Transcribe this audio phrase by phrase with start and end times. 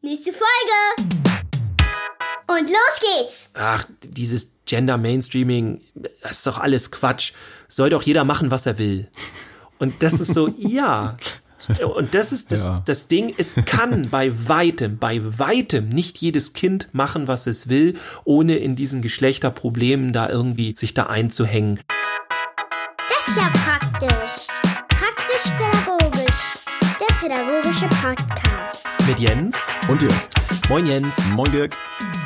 [0.00, 1.10] Nächste Folge!
[2.46, 3.50] Und los geht's!
[3.54, 5.80] Ach, dieses Gender Mainstreaming,
[6.22, 7.32] das ist doch alles Quatsch.
[7.68, 9.08] Soll doch jeder machen, was er will.
[9.78, 11.16] Und das ist so, ja.
[11.96, 12.82] Und das ist das, Ja.
[12.86, 17.98] das Ding, es kann bei weitem, bei weitem nicht jedes Kind machen, was es will,
[18.24, 21.80] ohne in diesen Geschlechterproblemen da irgendwie sich da einzuhängen.
[23.08, 24.46] Das ist ja praktisch.
[24.88, 26.54] Praktisch-pädagogisch.
[27.00, 28.47] Der pädagogische Podcast.
[29.08, 29.68] Mit Jens.
[29.88, 30.10] Und dir?
[30.68, 31.30] Moin Jens.
[31.34, 31.74] Moin Dirk.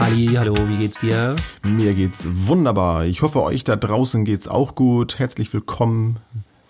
[0.00, 1.36] Ali, hallo, wie geht's dir?
[1.64, 3.04] Mir geht's wunderbar.
[3.04, 5.20] Ich hoffe, euch da draußen geht's auch gut.
[5.20, 6.18] Herzlich willkommen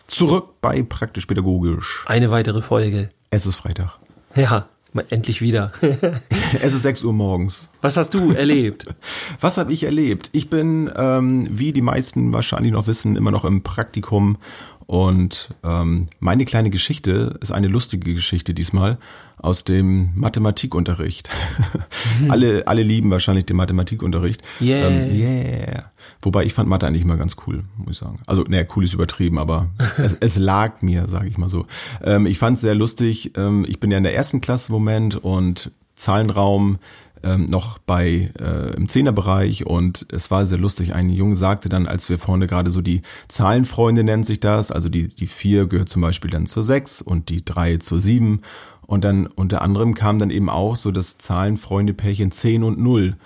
[0.07, 2.05] zurück bei Praktisch Pädagogisch.
[2.05, 3.09] Eine weitere Folge.
[3.31, 3.99] Es ist Freitag.
[4.37, 5.73] Ja, mal endlich wieder.
[6.61, 7.71] Es ist 6 Uhr morgens.
[7.81, 8.85] Was hast du erlebt?
[9.41, 10.29] Was habe ich erlebt?
[10.33, 14.37] Ich bin, ähm, wie die meisten wahrscheinlich noch wissen, immer noch im Praktikum.
[14.93, 18.99] Und ähm, meine kleine Geschichte ist eine lustige Geschichte diesmal
[19.39, 21.31] aus dem Mathematikunterricht.
[22.29, 24.43] alle, alle lieben wahrscheinlich den Mathematikunterricht.
[24.61, 24.91] Yeah.
[24.91, 25.85] Ähm, yeah.
[26.21, 28.19] Wobei ich fand Mathe eigentlich immer ganz cool, muss ich sagen.
[28.27, 31.65] Also, naja, cool ist übertrieben, aber es, es lag mir, sage ich mal so.
[32.03, 33.33] Ähm, ich fand es sehr lustig.
[33.35, 36.79] Ähm, ich bin ja in der ersten Klasse im Moment und Zahlenraum
[37.23, 40.95] ähm, noch bei äh, im Zehnerbereich und es war sehr lustig.
[40.95, 44.89] Ein Junge sagte dann, als wir vorne gerade so die Zahlenfreunde nennt sich das, also
[44.89, 48.41] die die vier gehört zum Beispiel dann zur sechs und die drei zur sieben
[48.87, 53.17] und dann unter anderem kam dann eben auch so das Zahlenfreunde-Pärchen 10 und 0.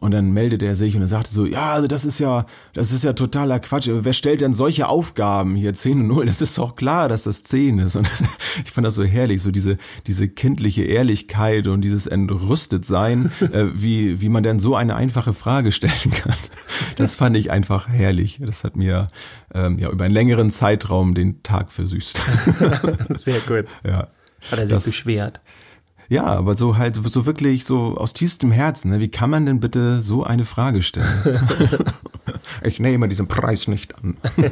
[0.00, 2.90] Und dann meldete er sich und er sagte so, ja, also das ist ja, das
[2.90, 3.88] ist ja totaler Quatsch.
[3.92, 6.24] Wer stellt denn solche Aufgaben hier 10 und 0?
[6.26, 7.96] Das ist doch klar, dass das 10 ist.
[7.96, 8.08] Und
[8.64, 14.20] ich fand das so herrlich, so diese, diese kindliche Ehrlichkeit und dieses Entrüstetsein, äh, wie,
[14.22, 16.34] wie man denn so eine einfache Frage stellen kann.
[16.96, 18.40] Das fand ich einfach herrlich.
[18.44, 19.08] Das hat mir
[19.54, 22.20] ähm, ja über einen längeren Zeitraum den Tag versüßt.
[23.16, 23.66] Sehr gut.
[23.84, 24.08] ja.
[24.50, 25.40] Hat er sich Das- beschwert.
[26.10, 28.90] Ja, aber so halt, so wirklich so aus tiefstem Herzen.
[28.90, 28.98] Ne?
[28.98, 31.06] Wie kann man denn bitte so eine Frage stellen?
[32.64, 34.16] ich nehme diesen Preis nicht an.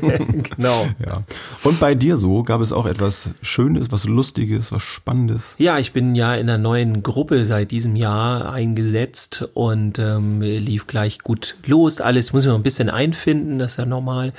[0.59, 0.87] Genau.
[1.05, 1.25] Ja.
[1.65, 5.57] Und bei dir so gab es auch etwas Schönes, was Lustiges, was Spannendes.
[5.59, 10.87] Ja, ich bin ja in einer neuen Gruppe seit diesem Jahr eingesetzt und ähm, lief
[10.87, 12.01] gleich gut los.
[12.01, 14.33] Alles muss ich noch ein bisschen einfinden, das ist ja normal.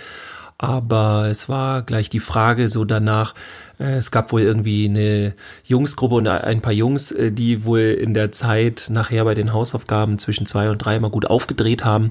[0.62, 3.34] Aber es war gleich die Frage so danach,
[3.80, 5.34] äh, es gab wohl irgendwie eine
[5.64, 10.20] Jungsgruppe und ein paar Jungs, äh, die wohl in der Zeit nachher bei den Hausaufgaben
[10.20, 12.10] zwischen zwei und drei mal gut aufgedreht haben.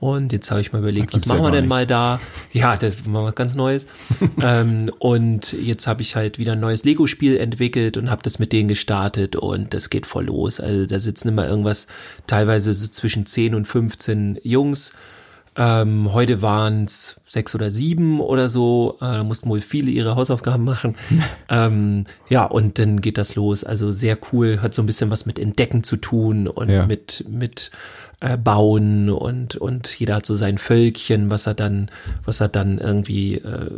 [0.00, 1.68] Und jetzt habe ich mal überlegt, was gibt's ja machen wir denn nicht.
[1.68, 2.20] mal da?
[2.54, 3.86] Ja, das war was ganz Neues.
[4.40, 8.54] ähm, und jetzt habe ich halt wieder ein neues Lego-Spiel entwickelt und habe das mit
[8.54, 10.58] denen gestartet und das geht voll los.
[10.58, 11.86] Also da sitzen immer irgendwas,
[12.26, 14.94] teilweise so zwischen 10 und 15 Jungs.
[15.60, 18.96] Ähm, heute waren es sechs oder sieben oder so.
[19.02, 20.94] Äh, da mussten wohl viele ihre Hausaufgaben machen.
[21.50, 23.62] ähm, ja, und dann geht das los.
[23.62, 26.86] Also sehr cool, hat so ein bisschen was mit Entdecken zu tun und Ja.
[26.86, 27.70] mit, mit
[28.20, 31.90] äh, Bauen und, und jeder hat so sein Völkchen, was er dann,
[32.24, 33.70] was er dann irgendwie äh,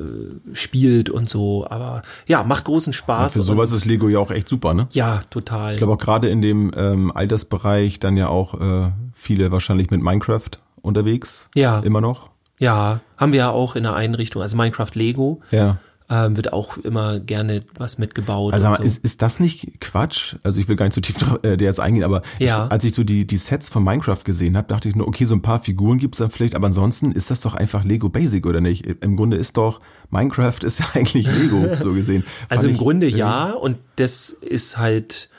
[0.52, 1.66] spielt und so.
[1.68, 3.32] Aber ja, macht großen Spaß.
[3.32, 4.86] Für sowas ist Lego ja auch echt super, ne?
[4.92, 5.72] ja, total.
[5.72, 10.00] Ich glaube auch gerade in dem ähm, Altersbereich dann ja auch äh, viele wahrscheinlich mit
[10.00, 10.50] Minecraft
[10.82, 11.48] unterwegs.
[11.54, 11.80] Ja.
[11.80, 12.30] Immer noch.
[12.58, 15.40] ja, haben wir ja auch in der Einrichtung, also Minecraft Lego.
[15.50, 15.78] Ja.
[16.10, 18.52] ähm, wird auch immer gerne was mitgebaut.
[18.52, 18.82] Also so.
[18.82, 20.36] ist, ist das nicht Quatsch?
[20.42, 22.66] Also ich will gar nicht zu tief drauf, äh, der jetzt eingehen, aber Ja.
[22.66, 25.24] ich, als ich so die, die Sets von Minecraft gesehen habe, dachte ich nur, okay,
[25.24, 28.44] so ein paar Figuren gibt's dann vielleicht, aber ansonsten ist das doch einfach Lego Basic,
[28.46, 28.84] oder nicht?
[28.86, 32.24] Im Grunde ist doch, Minecraft ist ja eigentlich Lego, so gesehen.
[32.50, 35.30] also im ich Grunde irgendwie- ja, und das ist halt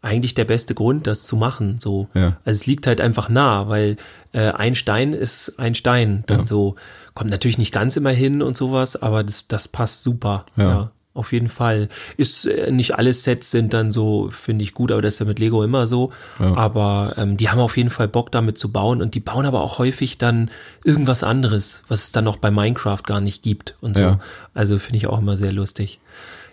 [0.00, 1.76] eigentlich der beste Grund, das zu machen.
[1.80, 2.36] So, Ja.
[2.44, 3.96] also es liegt halt einfach nah, weil
[4.34, 6.24] äh, ein Stein ist ein Stein.
[6.26, 6.46] Dann Ja.
[6.46, 6.74] so
[7.14, 10.44] kommt natürlich nicht ganz immer hin und sowas, aber das das passt super.
[10.56, 10.64] Ja.
[10.64, 10.90] ja.
[11.16, 11.88] Auf jeden Fall.
[12.16, 15.26] Ist äh, nicht alle Sets sind dann so, finde ich gut, aber das ist ja
[15.26, 16.10] mit Lego immer so.
[16.40, 16.56] Ja.
[16.56, 19.60] Aber ähm, die haben auf jeden Fall Bock damit zu bauen und die bauen aber
[19.60, 20.50] auch häufig dann
[20.82, 24.18] irgendwas anderes, was es dann noch bei Minecraft gar nicht gibt und so.
[24.54, 26.00] Also finde ich auch immer sehr lustig.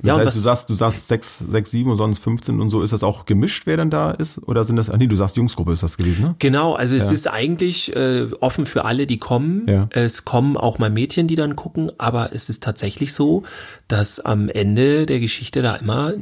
[0.03, 2.81] Das und heißt, du sagst, du sagst sechs, sechs, sieben und sonst 15 und so.
[2.81, 4.39] Ist das auch gemischt, wer dann da ist?
[4.47, 6.35] Oder sind das, ah nee, du sagst Jungsgruppe ist das gewesen, ne?
[6.39, 7.11] Genau, also es Ja.
[7.11, 9.67] ist eigentlich äh, offen für alle, die kommen.
[9.69, 9.87] Ja.
[9.91, 13.43] Es kommen auch mal Mädchen, die dann gucken, aber es ist tatsächlich so,
[13.87, 16.13] dass am Ende der Geschichte da immer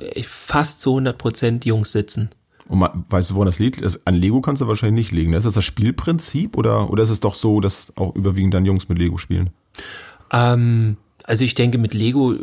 [0.00, 2.30] äh, fast zu 100 Prozent Jungs sitzen.
[2.66, 3.82] Und ma- weißt du, woran das liegt?
[3.82, 5.30] Das, an Lego kannst du wahrscheinlich nicht liegen.
[5.30, 5.38] ne?
[5.38, 8.88] Ist das das Spielprinzip oder, oder ist es doch so, dass auch überwiegend dann Jungs
[8.88, 9.50] mit Lego spielen?
[10.32, 10.96] Ähm,
[11.28, 12.36] also ich denke, mit Lego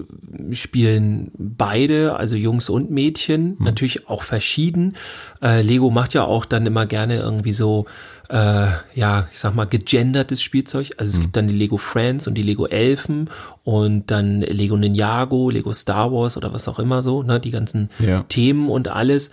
[0.52, 4.96] spielen beide, also Jungs und Mädchen, natürlich auch verschieden.
[5.42, 7.88] Äh, Lego macht ja auch dann immer gerne irgendwie so,
[8.30, 10.92] äh, ja, ich sag mal, gegendertes Spielzeug.
[10.98, 13.32] Also es gibt dann die Lego Friends und die Lego Elfen
[13.64, 17.90] und dann Lego Ninjago, Lego Star Wars oder was auch immer so, ne, die ganzen
[17.98, 18.24] Ja.
[18.30, 19.32] Themen und alles.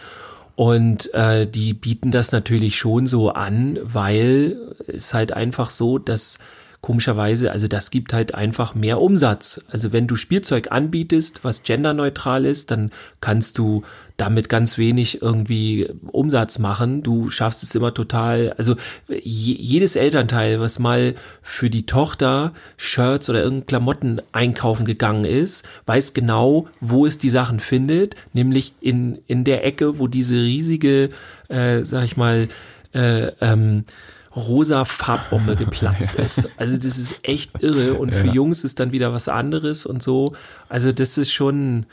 [0.57, 4.57] Und äh, die bieten das natürlich schon so an, weil
[4.87, 6.39] es halt einfach so, dass
[6.83, 9.65] komischerweise, also das gibt halt einfach mehr Umsatz.
[9.71, 12.91] Also wenn du Spielzeug anbietest, was genderneutral ist, dann
[13.21, 13.83] kannst du
[14.17, 17.05] damit ganz wenig irgendwie Umsatz machen.
[17.05, 18.75] Du schaffst es immer total, also
[19.09, 26.15] jedes Elternteil, was mal für die Tochter Shirts oder irgendeine Klamotten einkaufen gegangen ist, weiß
[26.15, 31.11] genau, wo es die Sachen findet, nämlich in, in der Ecke, wo diese riesige,
[31.49, 32.49] äh, sag ich mal,
[32.93, 33.85] äh, ähm,
[34.35, 36.25] rosa Farbbombe geplatzt ja.
[36.25, 36.49] ist.
[36.59, 40.35] Also das ist echt irre und für Jungs ist dann wieder was anderes und so.
[40.69, 41.87] Also das ist schon,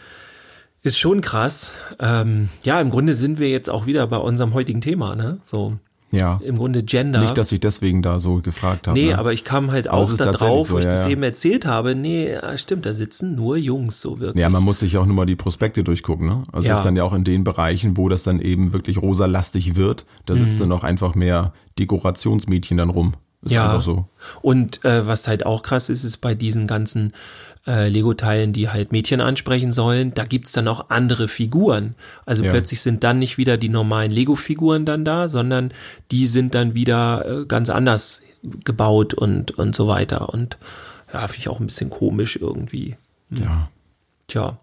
[0.81, 1.75] ist schon krass.
[1.99, 5.39] Ähm, ja, im Grunde sind wir jetzt auch wieder bei unserem heutigen Thema, ne?
[5.43, 5.77] So.
[6.11, 6.39] Ja.
[6.43, 7.21] Im Grunde Gender.
[7.21, 8.99] Nicht, dass ich deswegen da so gefragt habe.
[8.99, 9.17] Nee, ne?
[9.17, 11.11] aber ich kam halt auch da drauf, so, wo ich ja, das ja.
[11.11, 11.95] eben erzählt habe.
[11.95, 14.41] Nee, stimmt, da sitzen nur Jungs so wirklich.
[14.41, 16.43] Ja, man muss sich auch nur mal die Prospekte durchgucken, ne?
[16.51, 16.73] Also ja.
[16.73, 20.35] ist dann ja auch in den Bereichen, wo das dann eben wirklich rosalastig wird, da
[20.35, 20.69] sitzen mhm.
[20.69, 23.13] dann auch einfach mehr Dekorationsmädchen dann rum.
[23.41, 23.79] Ist ja.
[23.79, 24.05] so.
[24.41, 27.13] Und äh, was halt auch krass ist, ist bei diesen ganzen
[27.67, 31.95] äh, Lego-Teilen, die halt Mädchen ansprechen sollen, da gibt's dann auch andere Figuren.
[32.25, 32.51] Also ja.
[32.51, 35.73] plötzlich sind dann nicht wieder die normalen Lego-Figuren dann da, sondern
[36.11, 38.21] die sind dann wieder äh, ganz anders
[38.63, 40.29] gebaut und, und so weiter.
[40.29, 40.57] Und
[41.13, 42.95] ja, finde ich auch ein bisschen komisch irgendwie.
[43.31, 43.43] Hm.
[43.43, 43.69] Ja.
[44.27, 44.59] Tja.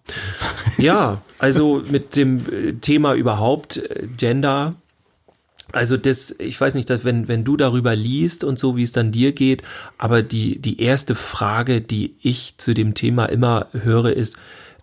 [0.78, 4.74] Ja, also mit dem äh, Thema überhaupt äh, Gender
[5.72, 8.92] also das, ich weiß nicht, dass wenn, wenn du darüber liest und so, wie es
[8.92, 9.62] dann dir geht,
[9.98, 14.36] aber die, die erste Frage, die ich zu dem Thema immer höre, ist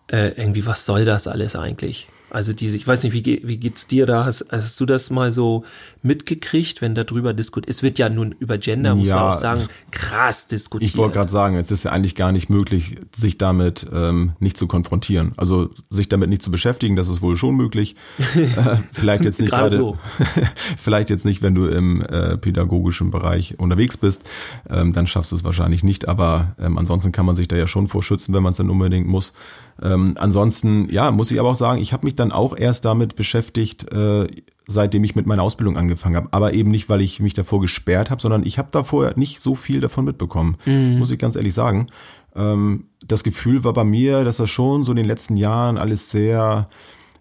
[0.08, 2.08] äh, irgendwie, was soll das alles eigentlich?
[2.34, 4.26] Also diese, ich weiß nicht, wie, wie geht's dir da?
[4.26, 5.66] Hast, hast du das mal so
[6.02, 7.70] mitgekriegt, wenn darüber diskutiert?
[7.70, 10.90] Es wird ja nun über Gender, muss ja, man auch sagen, krass diskutiert.
[10.90, 14.58] Ich wollte gerade sagen, es ist ja eigentlich gar nicht möglich, sich damit ähm, nicht
[14.58, 15.34] zu konfrontieren.
[15.38, 17.96] Also sich damit nicht zu beschäftigen, das ist wohl schon möglich.
[18.18, 20.00] äh, vielleicht jetzt nicht gerade, so.
[20.78, 24.24] vielleicht jetzt nicht, wenn du im äh, pädagogischen Bereich unterwegs bist,
[24.72, 26.08] ähm, dann schaffst du es wahrscheinlich nicht.
[26.08, 29.08] Aber ähm, ansonsten kann man sich da ja schon vorschützen, wenn man es dann unbedingt
[29.08, 29.34] muss.
[29.82, 33.16] Ähm, ansonsten, ja, muss ich aber auch sagen, ich habe mich dann auch erst damit
[33.16, 34.28] beschäftigt, äh,
[34.66, 36.30] seitdem ich mit meiner Ausbildung angefangen habe.
[36.32, 39.56] Aber eben nicht, weil ich mich davor gesperrt habe, sondern ich habe davor nicht so
[39.56, 40.98] viel davon mitbekommen, mhm.
[41.00, 41.88] muss ich ganz ehrlich sagen.
[42.36, 46.10] Ähm, das Gefühl war bei mir, dass das schon so in den letzten Jahren alles
[46.12, 46.70] sehr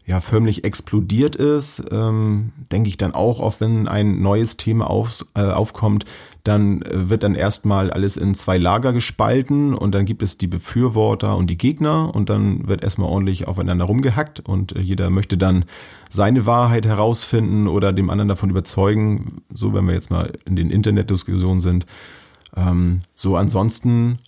[0.05, 5.25] ja förmlich explodiert ist, ähm, denke ich dann auch, oft wenn ein neues Thema auf,
[5.35, 6.05] äh, aufkommt,
[6.45, 10.49] dann äh, wird dann erstmal alles in zwei Lager gespalten und dann gibt es die
[10.49, 15.39] Befürworter und die Gegner und dann wird erstmal ordentlich aufeinander rumgehackt und äh, jeder möchte
[15.39, 15.65] dann
[16.11, 20.71] seine Wahrheit herausfinden oder dem anderen davon überzeugen, so wenn wir jetzt mal in den
[20.71, 21.87] Internetdiskussionen sind.
[22.57, 24.19] Ähm, so ansonsten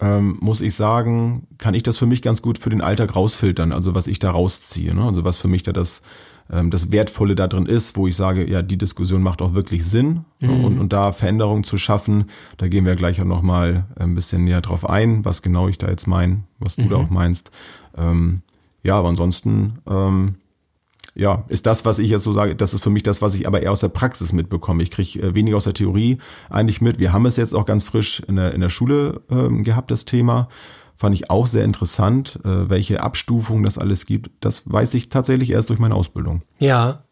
[0.00, 3.72] ähm, muss ich sagen, kann ich das für mich ganz gut für den Alltag rausfiltern,
[3.72, 5.04] also was ich da rausziehe, ne?
[5.04, 6.02] also was für mich da das,
[6.50, 9.84] ähm, das Wertvolle da drin ist, wo ich sage, ja, die Diskussion macht auch wirklich
[9.84, 10.52] Sinn ne?
[10.52, 10.64] mhm.
[10.64, 12.24] und, und da Veränderungen zu schaffen,
[12.56, 15.90] da gehen wir gleich auch nochmal ein bisschen näher drauf ein, was genau ich da
[15.90, 16.88] jetzt meine, was du mhm.
[16.88, 17.50] da auch meinst.
[17.96, 18.40] Ähm,
[18.82, 20.32] ja, aber ansonsten ähm,
[21.14, 23.46] ja, ist das, was ich jetzt so sage, das ist für mich das, was ich
[23.46, 24.82] aber eher aus der Praxis mitbekomme.
[24.82, 26.18] Ich kriege äh, weniger aus der Theorie
[26.48, 26.98] eigentlich mit.
[26.98, 30.04] Wir haben es jetzt auch ganz frisch in der, in der Schule ähm, gehabt, das
[30.04, 30.48] Thema.
[30.96, 34.30] Fand ich auch sehr interessant, äh, welche Abstufungen das alles gibt.
[34.40, 36.42] Das weiß ich tatsächlich erst durch meine Ausbildung.
[36.58, 37.04] Ja,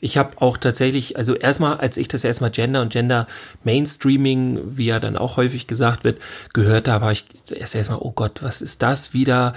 [0.00, 3.26] ich habe auch tatsächlich, also erstmal, als ich das erstmal Gender und Gender
[3.64, 6.20] Mainstreaming, wie ja dann auch häufig gesagt wird,
[6.52, 9.54] gehört habe, habe ich erst erstmal, oh Gott, was ist das wieder?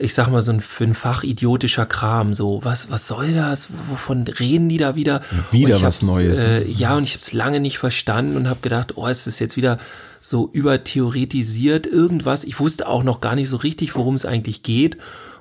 [0.00, 2.32] Ich sag mal, so ein für ein Fach idiotischer Kram.
[2.32, 3.68] So, was, was soll das?
[3.88, 5.22] Wovon reden die da wieder?
[5.50, 6.38] wieder was Neues.
[6.38, 9.40] Äh, ja, und ich habe es lange nicht verstanden und habe gedacht, oh, ist das
[9.40, 9.78] jetzt wieder
[10.20, 12.44] so übertheoretisiert irgendwas?
[12.44, 14.98] Ich wusste auch noch gar nicht so richtig, worum es eigentlich geht.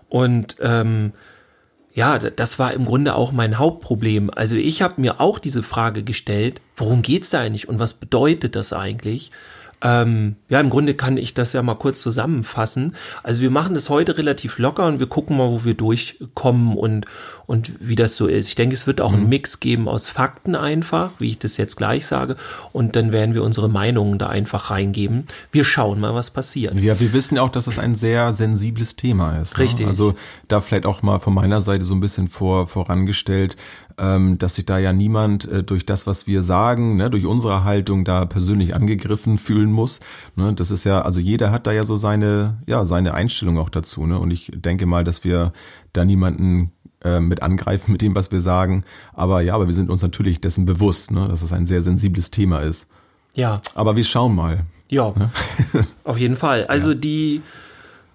[0.09, 1.13] Und ähm,
[1.93, 4.31] ja, das war im Grunde auch mein Hauptproblem.
[4.35, 8.55] Also ich habe mir auch diese Frage gestellt, worum geht's da eigentlich und was bedeutet
[8.55, 9.31] das eigentlich?
[9.81, 12.95] Ähm, ja, im Grunde kann ich das ja mal kurz zusammenfassen.
[13.21, 17.05] Also wir machen das heute relativ locker und wir gucken mal, wo wir durchkommen und,
[17.45, 18.49] und wie das so ist.
[18.49, 19.17] Ich denke, es wird auch mhm.
[19.17, 22.37] einen Mix geben aus Fakten einfach, wie ich das jetzt gleich sage.
[22.71, 25.25] Und dann werden wir unsere Meinungen da einfach reingeben.
[25.51, 26.75] Wir schauen mal, was passiert.
[26.81, 29.57] Ja, wir wissen auch, dass es ein sehr sensibles Thema ist.
[29.57, 29.63] Ne?
[29.63, 29.85] Richtig.
[29.85, 30.15] Also
[30.47, 33.55] da vielleicht auch mal von meiner Seite so ein bisschen vor, vorangestellt
[33.97, 37.63] ähm, dass sich da ja niemand äh, durch das, was wir sagen, ne, durch unsere
[37.63, 39.99] Haltung da persönlich angegriffen fühlen muss.
[40.35, 43.69] Ne, das ist ja, also jeder hat da ja so seine, ja, seine Einstellung auch
[43.69, 44.05] dazu.
[44.05, 44.19] Ne?
[44.19, 45.51] Und ich denke mal, dass wir
[45.93, 46.71] da niemanden
[47.03, 48.83] äh, mit angreifen mit dem, was wir sagen.
[49.13, 52.29] Aber ja, aber wir sind uns natürlich dessen bewusst, ne, dass es ein sehr sensibles
[52.29, 52.87] Thema ist.
[53.33, 53.61] Ja.
[53.75, 54.65] Aber wir schauen mal.
[54.89, 55.29] Ja, ne?
[56.03, 56.65] auf jeden Fall.
[56.67, 56.95] Also ja.
[56.95, 57.41] die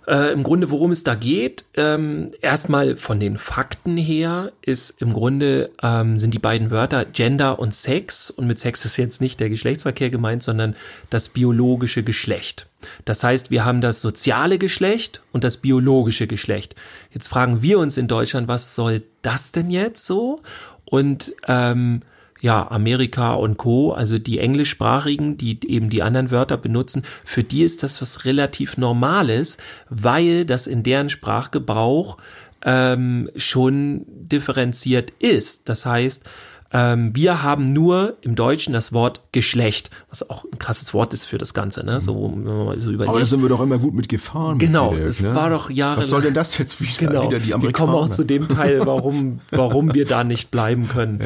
[0.06, 5.12] Äh, Im Grunde, worum es da geht, ähm, erstmal von den Fakten her, ist im
[5.12, 8.30] Grunde ähm, sind die beiden Wörter Gender und Sex.
[8.30, 10.75] Und mit Sex ist jetzt nicht der Geschlechtsverkehr gemeint, sondern
[11.11, 12.66] das biologische Geschlecht.
[13.04, 16.75] Das heißt, wir haben das soziale Geschlecht und das biologische Geschlecht.
[17.12, 20.42] Jetzt fragen wir uns in Deutschland, was soll das denn jetzt so?
[20.85, 22.00] Und ähm,
[22.42, 27.62] ja, Amerika und Co., also die englischsprachigen, die eben die anderen Wörter benutzen, für die
[27.62, 29.58] ist das was relativ Normales,
[29.88, 32.18] weil das in deren Sprachgebrauch
[32.64, 35.68] ähm, schon differenziert ist.
[35.68, 36.25] Das heißt,
[36.72, 41.26] ähm, wir haben nur im Deutschen das Wort Geschlecht, was auch ein krasses Wort ist
[41.26, 42.00] für das Ganze, ne?
[42.00, 43.10] So, wenn man mal so überlegt.
[43.10, 44.58] Aber da sind wir doch immer gut mit gefahren.
[44.58, 45.34] Genau, mit das ne?
[45.34, 46.02] war doch jahrelang.
[46.02, 47.24] Was soll denn das jetzt wieder, Genau.
[47.24, 47.92] wieder die wir Amerikaner?
[47.92, 51.20] kommen auch zu dem Teil, warum, warum wir da nicht bleiben können.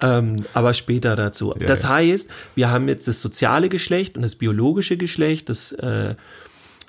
[0.00, 1.54] Ähm, aber später dazu.
[1.58, 1.90] Ja, das ja.
[1.90, 5.48] heißt, wir haben jetzt das soziale Geschlecht und das biologische Geschlecht.
[5.48, 6.16] Das äh,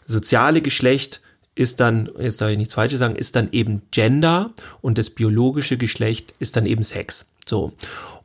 [0.06, 1.22] soziale Geschlecht
[1.56, 5.78] ist dann, jetzt darf ich nichts Falsches sagen, ist dann eben Gender und das biologische
[5.78, 7.33] Geschlecht ist dann eben Sex.
[7.46, 7.74] So.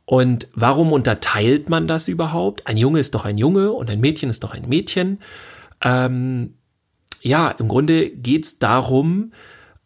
[0.05, 2.65] Und warum unterteilt man das überhaupt?
[2.65, 5.19] Ein Junge ist doch ein Junge und ein Mädchen ist doch ein Mädchen.
[5.83, 6.55] Ähm,
[7.21, 9.33] ja, im Grunde geht's darum,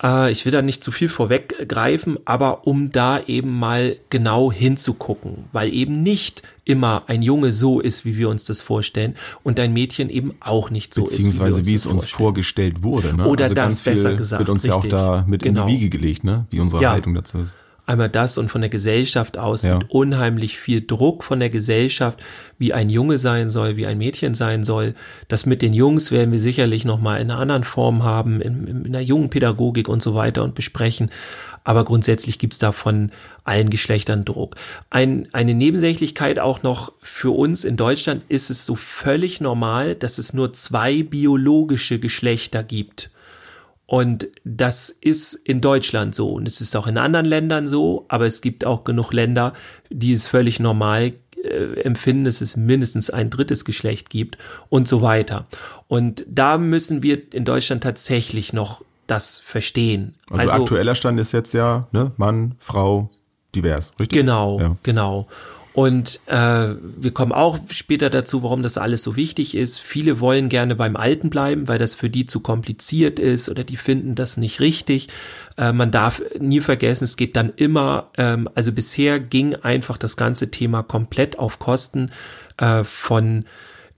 [0.02, 5.46] äh, ich will da nicht zu viel vorweggreifen, aber um da eben mal genau hinzugucken,
[5.52, 9.74] weil eben nicht immer ein Junge so ist, wie wir uns das vorstellen und ein
[9.74, 12.18] Mädchen eben auch nicht so Beziehungsweise ist, wie, wir es uns vorstellen.
[12.20, 13.13] vorgestellt wurde.
[13.16, 13.28] Ne?
[13.28, 14.92] Oder also das ganz viel besser gesagt, wird uns ja auch richtig.
[15.00, 15.62] da mit Genau.
[15.62, 16.46] in die Wiege gelegt, ne?
[16.50, 16.92] wie unsere Ja.
[16.94, 17.58] Haltung dazu ist.
[17.86, 19.80] Einmal das und von der Gesellschaft aus Ja.
[19.90, 22.24] unheimlich viel Druck von der Gesellschaft,
[22.58, 24.96] wie ein Junge sein soll, wie ein Mädchen sein soll.
[25.28, 28.86] Das mit den Jungs werden wir sicherlich nochmal in einer anderen Form haben, in, in
[28.88, 31.12] einer jungen Pädagogik und so weiter und besprechen.
[31.66, 33.12] Aber grundsätzlich gibt's da von
[33.44, 34.56] allen Geschlechtern Druck.
[34.90, 40.18] Ein, eine Nebensächlichkeit auch noch für uns in Deutschland ist es so völlig normal, dass
[40.18, 43.12] es nur zwei biologische Geschlechter gibt.
[43.86, 48.25] Und das ist in Deutschland so und es ist auch in anderen Ländern so, aber
[48.25, 49.54] es gibt auch genug Länder,
[49.90, 51.13] die es völlig normal
[51.44, 54.38] äh, empfinden, dass es mindestens ein drittes Geschlecht gibt
[54.70, 55.46] und so weiter.
[55.88, 60.16] Und da müssen wir in Deutschland tatsächlich noch das verstehen.
[60.32, 62.13] Also, aktueller Stand ist jetzt ja ne?
[62.16, 63.10] Mann, Frau,
[63.54, 64.20] divers, richtig?
[64.20, 64.78] Genau, Ja.
[64.84, 65.28] genau.
[65.74, 69.80] Und äh, wir kommen auch später dazu, warum das alles so wichtig ist.
[69.80, 73.75] Viele wollen gerne beim Alten bleiben, weil das für die zu kompliziert ist oder die
[73.75, 75.08] finden das nicht richtig.
[75.58, 80.15] Äh, man darf nie vergessen, es geht dann immer, ähm, also bisher ging einfach das
[80.15, 82.12] ganze Thema komplett auf Kosten
[82.58, 83.46] äh, von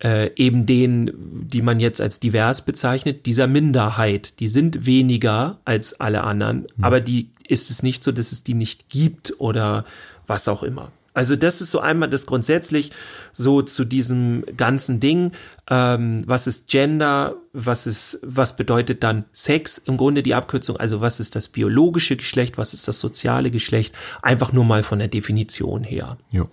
[0.02, 1.12] äh, eben denen,
[1.50, 4.40] die man jetzt als divers bezeichnet, dieser Minderheit.
[4.40, 8.54] Die sind weniger als alle anderen, aber die ist es nicht so, dass es die
[8.54, 9.84] nicht gibt oder
[10.26, 10.92] was auch immer.
[11.16, 12.92] Also das ist so einmal das grundsätzlich
[13.34, 15.32] so zu diesem ganzen Ding.
[15.70, 17.38] Ähm, was ist Gender?
[17.54, 19.78] Was ist, was bedeutet dann Sex?
[19.78, 20.78] Im Grunde die Abkürzung.
[20.78, 22.58] Also was ist das biologische Geschlecht?
[22.58, 23.96] Was ist das soziale Geschlecht?
[24.22, 26.18] Einfach nur mal von der Definition her.
[26.32, 26.50] Jo.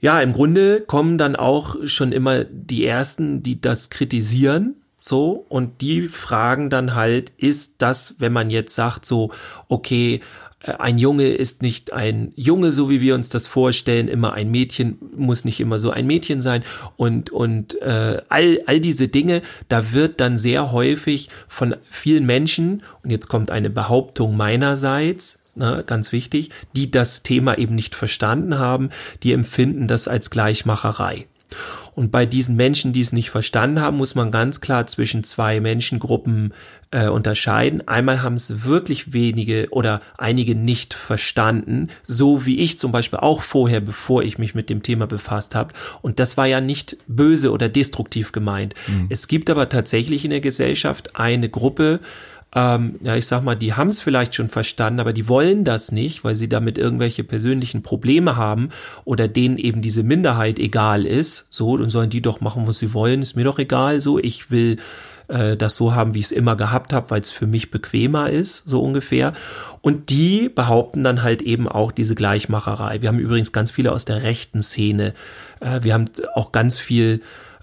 [0.00, 4.76] Ja, im Grunde kommen dann auch schon immer die ersten, die das kritisieren.
[5.00, 9.30] So, und die fragen dann halt, ist das, wenn man jetzt sagt, so,
[9.68, 10.20] okay,
[10.60, 14.98] ein Junge ist nicht ein Junge, so wie wir uns das vorstellen, immer ein Mädchen
[15.16, 16.64] muss nicht immer so ein Mädchen sein
[16.96, 22.82] und und äh, all all diese Dinge, da wird dann sehr häufig von vielen Menschen
[23.04, 28.58] und jetzt kommt eine Behauptung meinerseits, ne, ganz wichtig, die das Thema eben nicht verstanden
[28.58, 28.90] haben,
[29.22, 31.26] die empfinden das als Gleichmacherei.
[31.94, 35.60] Und bei diesen Menschen, die es nicht verstanden haben, muss man ganz klar zwischen zwei
[35.60, 36.54] Menschengruppen
[36.90, 37.86] äh, unterscheiden.
[37.88, 43.42] Einmal haben es wirklich wenige oder einige nicht verstanden, so wie ich zum Beispiel auch
[43.42, 45.74] vorher, bevor ich mich mit dem Thema befasst habe.
[46.02, 48.74] Und das war ja nicht böse oder destruktiv gemeint.
[49.08, 52.00] Es gibt aber tatsächlich in der Gesellschaft eine Gruppe,
[52.54, 55.92] ähm, ja, ich sag mal, die haben es vielleicht schon verstanden, aber die wollen das
[55.92, 58.70] nicht, weil sie damit irgendwelche persönlichen Probleme haben
[59.04, 61.46] oder denen eben diese Minderheit egal ist.
[61.50, 64.00] So, dann sollen die doch machen, was sie wollen, ist mir doch egal.
[64.00, 64.78] So, ich will
[65.28, 68.30] äh, das so haben, wie ich es immer gehabt habe, weil es für mich bequemer
[68.30, 69.34] ist, so ungefähr.
[69.82, 73.02] Und die behaupten dann halt eben auch diese Gleichmacherei.
[73.02, 75.12] Wir haben übrigens ganz viele aus der rechten Szene.
[75.60, 77.20] Äh, wir haben auch ganz viel,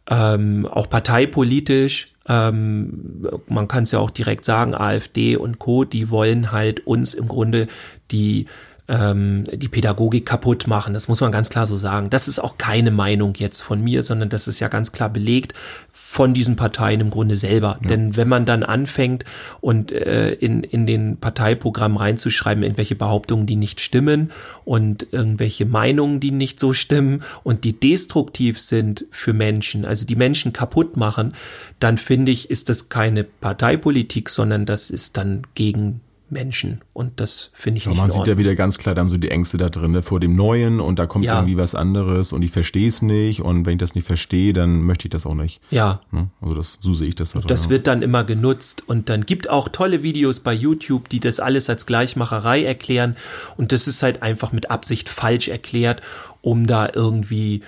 [0.07, 6.09] ähm, auch parteipolitisch, ähm, man kann es ja auch direkt sagen, AfD und Co., die
[6.09, 7.67] wollen halt uns im Grunde
[8.11, 8.47] die
[8.87, 10.93] ähm, die Pädagogik kaputt machen.
[10.93, 12.09] Das muss man ganz klar so sagen.
[12.09, 15.53] Das ist auch keine Meinung jetzt von mir, sondern das ist ja ganz klar belegt
[15.91, 17.79] von diesen Parteien im Grunde selber.
[17.81, 17.89] Ja.
[17.89, 19.25] Denn wenn man dann anfängt
[19.59, 24.31] und äh, in, in den Parteiprogramm reinzuschreiben, irgendwelche Behauptungen, die nicht stimmen
[24.65, 30.15] und irgendwelche Meinungen, die nicht so stimmen und die destruktiv sind für Menschen, also die
[30.15, 31.33] Menschen kaputt machen,
[31.79, 36.81] dann finde ich, ist das keine Parteipolitik, sondern das ist dann gegen Menschen.
[36.93, 39.29] Und das finde ich ja, nicht Man sieht ja wieder ganz klar dann so die
[39.29, 41.35] Ängste da drin, ne, vor dem Neuen und da kommt ja.
[41.35, 44.81] irgendwie was anderes und ich verstehe es nicht und wenn ich das nicht verstehe, dann
[44.81, 45.61] möchte ich das auch nicht.
[45.69, 46.01] Ja.
[46.11, 46.29] Ne?
[46.41, 47.31] Also das, so sehe ich das.
[47.31, 51.09] Da drin, das wird dann immer genutzt und dann gibt auch tolle Videos bei YouTube,
[51.09, 53.15] die das alles als Gleichmacherei erklären
[53.57, 56.01] und das ist halt einfach mit Absicht falsch erklärt,
[56.41, 57.61] um da irgendwie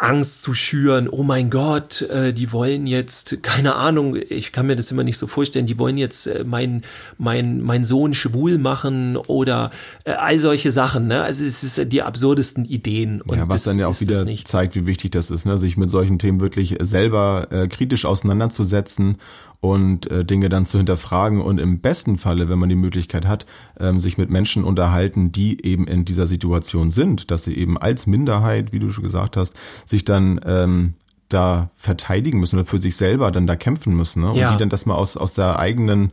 [0.00, 4.74] Angst zu schüren, oh mein Gott, äh, die wollen jetzt, keine Ahnung, ich kann mir
[4.74, 6.82] das immer nicht so vorstellen, die wollen jetzt äh, mein,
[7.18, 9.70] mein, mein Sohn schwul machen oder
[10.04, 11.22] äh, all solche Sachen, ne?
[11.22, 13.20] Also es ist die absurdesten Ideen.
[13.20, 15.58] Und ja, was dann ja auch wieder zeigt, wie wichtig das ist, ne?
[15.58, 19.18] sich mit solchen Themen wirklich selber äh, kritisch auseinanderzusetzen
[19.60, 23.44] und äh, Dinge dann zu hinterfragen und im besten Falle, wenn man die Möglichkeit hat,
[23.78, 28.06] ähm, sich mit Menschen unterhalten, die eben in dieser Situation sind, dass sie eben als
[28.06, 30.94] Minderheit, wie du schon gesagt hast, sich dann ähm,
[31.28, 34.30] da verteidigen müssen oder für sich selber dann da kämpfen müssen ne?
[34.30, 34.52] und ja.
[34.52, 36.10] die dann das mal aus, aus der eigenen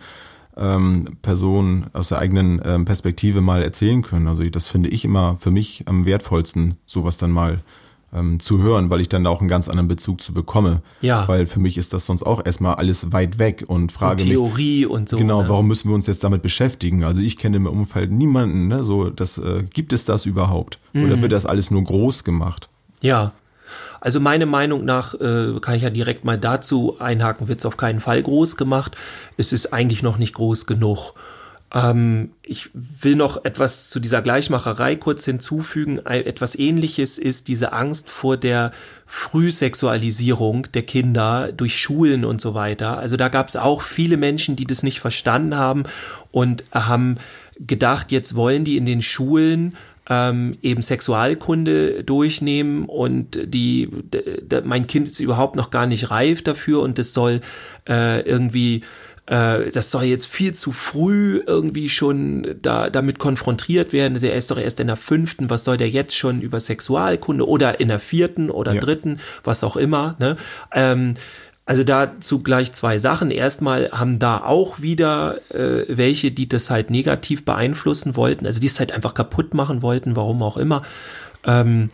[0.57, 4.27] ähm, Person, aus der eigenen ähm, Perspektive mal erzählen können.
[4.27, 7.61] Also das finde ich immer für mich am wertvollsten, sowas dann mal
[8.13, 10.81] ähm, zu hören, weil ich dann da auch einen ganz anderen Bezug zu bekomme.
[11.01, 11.27] Ja.
[11.27, 14.79] Weil für mich ist das sonst auch erstmal alles weit weg und frage und Theorie
[14.81, 15.17] mich, und so.
[15.17, 15.49] Genau, ne?
[15.49, 17.03] warum müssen wir uns jetzt damit beschäftigen?
[17.03, 20.79] Also ich kenne im Umfeld niemanden, ne, so, das, äh, gibt es das überhaupt?
[20.93, 21.05] Mhm.
[21.05, 22.69] Oder wird das alles nur groß gemacht?
[23.01, 23.33] Ja.
[23.99, 27.75] Also meine Meinung nach, äh, kann ich ja direkt mal dazu einhaken, wird es auf
[27.75, 28.95] keinen Fall groß gemacht.
[29.35, 31.13] Es ist eigentlich noch nicht groß genug.
[31.73, 35.99] Ähm, ich will noch etwas zu dieser Gleichmacherei kurz hinzufügen.
[36.05, 38.71] Etwas ähnliches ist diese Angst vor der
[39.05, 42.97] Frühsexualisierung der Kinder durch Schulen und so weiter.
[42.97, 45.83] Also da gab es auch viele Menschen, die das nicht verstanden haben
[46.31, 47.15] und haben
[47.59, 49.75] gedacht, jetzt wollen die in den Schulen
[50.09, 53.89] ähm, eben Sexualkunde durchnehmen und die,
[54.63, 57.41] mein Kind ist überhaupt noch gar nicht reif dafür und das soll
[57.89, 58.83] äh, irgendwie
[59.27, 64.19] äh, das soll jetzt viel zu früh irgendwie schon da damit konfrontiert werden.
[64.19, 67.79] Der ist doch erst in der fünften, was soll der jetzt schon über Sexualkunde oder
[67.79, 68.81] in der vierten oder ja.
[68.81, 70.15] dritten, was auch immer.
[70.19, 70.37] Ne?
[70.73, 71.15] Ähm,
[71.65, 73.29] also dazu gleich zwei Sachen.
[73.29, 78.67] Erstmal haben da auch wieder äh, welche, die das halt negativ beeinflussen wollten, also die
[78.67, 80.83] es halt einfach kaputt machen wollten, warum auch immer.
[81.45, 81.89] Ähm,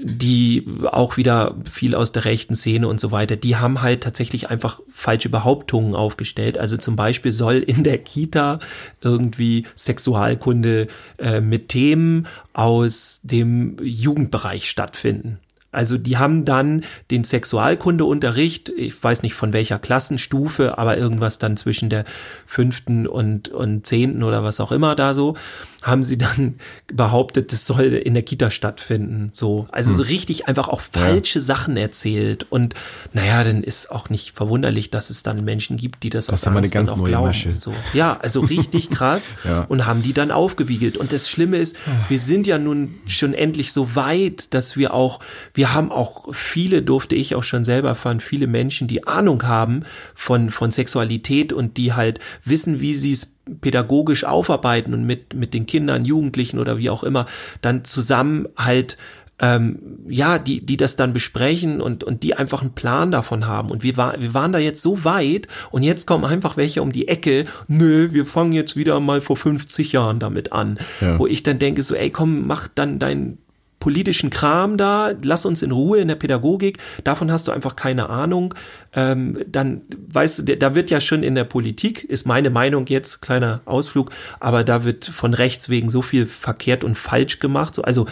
[0.00, 4.48] die auch wieder viel aus der rechten Szene und so weiter, die haben halt tatsächlich
[4.48, 6.56] einfach falsche Behauptungen aufgestellt.
[6.56, 8.58] Also zum Beispiel soll in der Kita
[9.02, 15.38] irgendwie Sexualkunde äh, mit Themen aus dem Jugendbereich stattfinden.
[15.72, 21.56] Also die haben dann den Sexualkundeunterricht, ich weiß nicht von welcher Klassenstufe, aber irgendwas dann
[21.56, 22.04] zwischen der
[22.46, 25.34] fünften und, und zehnten oder was auch immer da so,
[25.82, 26.56] haben sie dann
[26.92, 29.30] behauptet, das soll in der Kita stattfinden.
[29.32, 29.96] So, also hm.
[29.96, 31.44] so richtig einfach auch falsche ja.
[31.44, 32.46] Sachen erzählt.
[32.50, 32.74] Und
[33.12, 36.70] naja, dann ist auch nicht verwunderlich, dass es dann Menschen gibt, die das, das auch,
[36.70, 37.56] ganz auch neue glauben.
[37.58, 37.74] So.
[37.94, 39.62] Ja, also richtig krass ja.
[39.62, 40.96] und haben die dann aufgewiegelt.
[40.96, 41.76] Und das Schlimme ist,
[42.08, 45.20] wir sind ja nun schon endlich so weit, dass wir auch,
[45.54, 49.84] wir haben auch viele, durfte ich auch schon selber erfahren, viele Menschen, die Ahnung haben
[50.14, 55.54] von, von Sexualität und die halt wissen, wie sie es pädagogisch aufarbeiten und mit, mit
[55.54, 57.26] den Kindern, Jugendlichen oder wie auch immer,
[57.60, 58.96] dann zusammen halt
[59.42, 63.70] ähm, ja, die, die das dann besprechen und, und die einfach einen Plan davon haben.
[63.70, 66.92] Und wir, war, wir waren da jetzt so weit und jetzt kommen einfach welche um
[66.92, 70.78] die Ecke, nö, wir fangen jetzt wieder mal vor 50 Jahren damit an.
[71.00, 71.18] Ja.
[71.18, 73.38] Wo ich dann denke, so, ey, komm, mach dann dein
[73.82, 78.08] politischen Kram da, lass uns in Ruhe in der Pädagogik, davon hast du einfach keine
[78.08, 78.54] Ahnung.
[78.94, 83.22] Ähm, dann weißt du, da wird ja schon in der Politik, ist meine Meinung jetzt,
[83.22, 87.74] kleiner Ausflug, aber da wird von rechts wegen so viel verkehrt und falsch gemacht.
[87.74, 88.06] So, also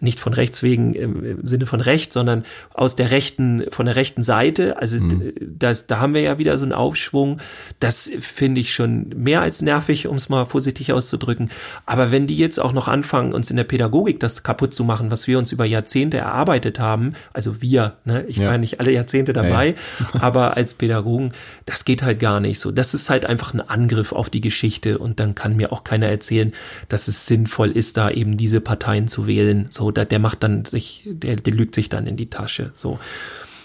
[0.00, 4.22] nicht von rechts wegen im Sinne von Recht, sondern aus der rechten, von der rechten
[4.22, 4.78] Seite.
[4.78, 5.32] Also mhm.
[5.40, 7.38] das, da haben wir ja wieder so einen Aufschwung.
[7.78, 11.50] Das finde ich schon mehr als nervig, um es mal vorsichtig auszudrücken.
[11.86, 15.10] Aber wenn die jetzt auch noch anfangen, uns in der Pädagogik das kaputt zu machen,
[15.10, 18.48] was wir uns über Jahrzehnte erarbeitet haben, also wir, ne, ich ja.
[18.48, 20.20] war nicht alle Jahrzehnte dabei, ja, ja.
[20.20, 21.32] aber als Pädagogen,
[21.66, 22.70] das geht halt gar nicht so.
[22.70, 26.06] Das ist halt einfach ein Angriff auf die Geschichte und dann kann mir auch keiner
[26.06, 26.52] erzählen,
[26.88, 30.64] dass es sinnvoll ist, da eben diese Parteien zu wählen so, der, der macht dann
[30.64, 32.72] sich, der, der lügt sich dann in die Tasche.
[32.74, 32.98] So.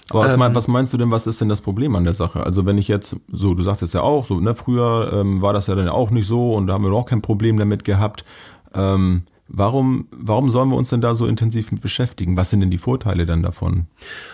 [0.09, 2.13] Aber was, ähm, mein, was, meinst du denn, was ist denn das Problem an der
[2.13, 2.43] Sache?
[2.43, 5.53] Also wenn ich jetzt, so, du sagst jetzt ja auch, so, ne, früher ähm, war
[5.53, 8.23] das ja dann auch nicht so und da haben wir auch kein Problem damit gehabt.
[8.73, 12.35] Ähm, Warum, warum sollen wir uns denn da so intensiv mit beschäftigen?
[12.35, 13.85] Was sind denn die Vorteile dann davon?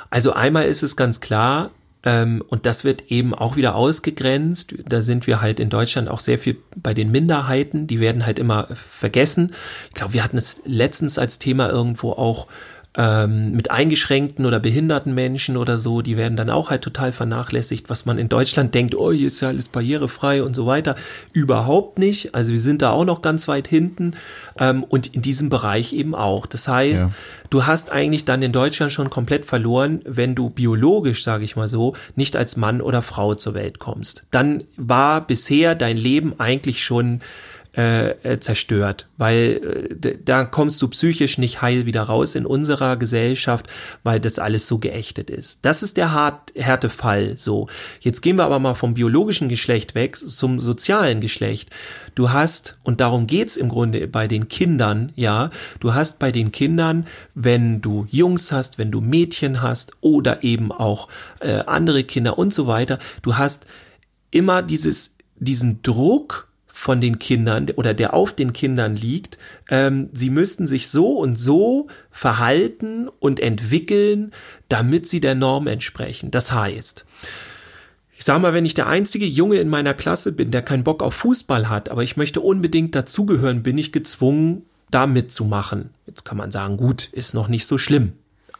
[0.10, 1.70] Also einmal ist es ganz klar,
[2.04, 4.74] und das wird eben auch wieder ausgegrenzt.
[4.90, 7.86] Da sind wir halt in Deutschland auch sehr viel bei den Minderheiten.
[7.86, 9.54] Die werden halt immer vergessen.
[9.90, 12.48] Ich glaube, wir hatten es letztens als Thema irgendwo auch
[12.98, 17.90] ähm, mit eingeschränkten oder behinderten Menschen oder so, die werden dann auch halt total vernachlässigt,
[17.90, 20.96] was man in Deutschland denkt, oh, hier ist ja alles barrierefrei und so weiter.
[21.32, 22.36] Überhaupt nicht.
[22.36, 24.14] Also wir sind da auch noch ganz weit hinten
[24.60, 26.46] ähm, und in diesem Bereich eben auch.
[26.46, 27.12] Das heißt, ja.
[27.50, 31.70] du hast eigentlich dann in Deutschland schon komplett verloren, wenn du biologisch, sage ich mal
[31.70, 34.24] so, nicht als Mann oder Frau zur Welt kommst.
[34.32, 37.22] Dann war bisher dein Leben eigentlich schon
[37.78, 42.98] äh, äh, zerstört, weil äh, da kommst du psychisch nicht heil wieder raus in unserer
[42.98, 43.68] Gesellschaft,
[44.04, 45.64] weil das alles so geächtet ist.
[45.64, 47.38] Das ist der hart, Härtefall.
[47.38, 47.68] So,
[48.02, 51.70] jetzt gehen wir aber mal vom biologischen Geschlecht weg zum sozialen Geschlecht.
[52.14, 56.52] Du hast und darum geht's im Grunde bei den Kindern, ja, du hast bei den
[56.52, 61.08] Kindern, wenn du Jungs hast, wenn du Mädchen hast oder eben auch
[61.40, 63.66] äh, andere Kinder und so weiter, du hast
[64.30, 66.51] immer dieses diesen Druck
[66.82, 69.38] von den Kindern oder der auf den Kindern liegt,
[69.70, 74.32] ähm, sie müssten sich so und so verhalten und entwickeln,
[74.68, 76.32] damit sie der Norm entsprechen.
[76.32, 77.06] Das heißt,
[78.16, 81.04] ich sag mal, wenn ich der einzige Junge in meiner Klasse bin, der keinen Bock
[81.04, 85.92] auf Fußball hat, aber ich möchte unbedingt dazugehören, bin ich gezwungen, da mitzumachen.
[86.08, 88.14] Jetzt kann man sagen, gut, ist noch nicht so schlimm.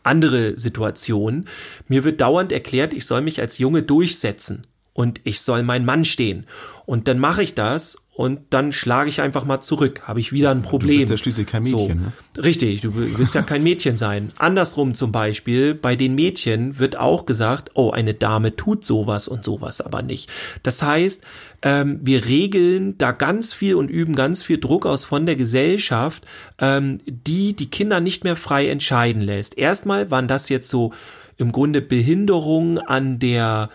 [0.04, 1.46] Andere Situation.
[1.88, 4.68] Mir wird dauernd erklärt, ich soll mich als Junge durchsetzen
[5.02, 6.46] und ich soll mein Mann stehen.
[6.86, 10.02] Und dann mache ich das und dann schlage ich einfach mal zurück.
[10.04, 10.92] Habe ich wieder ein Problem.
[10.92, 11.80] Du bist ja schließlich kein Mädchen.
[11.80, 11.88] So.
[11.88, 12.44] Ne?
[12.44, 14.32] Richtig, du willst ja kein Mädchen sein.
[14.38, 19.44] Andersrum zum Beispiel, bei den Mädchen wird auch gesagt, oh, eine Dame tut sowas und
[19.44, 20.30] sowas aber nicht.
[20.62, 21.24] Das heißt,
[21.64, 26.28] ähm, wir regeln da ganz viel und üben ganz viel Druck aus von der Gesellschaft,
[26.60, 29.58] ähm, die die Kinder nicht mehr frei entscheiden lässt.
[29.58, 30.94] Erstmal waren das jetzt so
[31.38, 33.72] im Grunde Behinderungen an der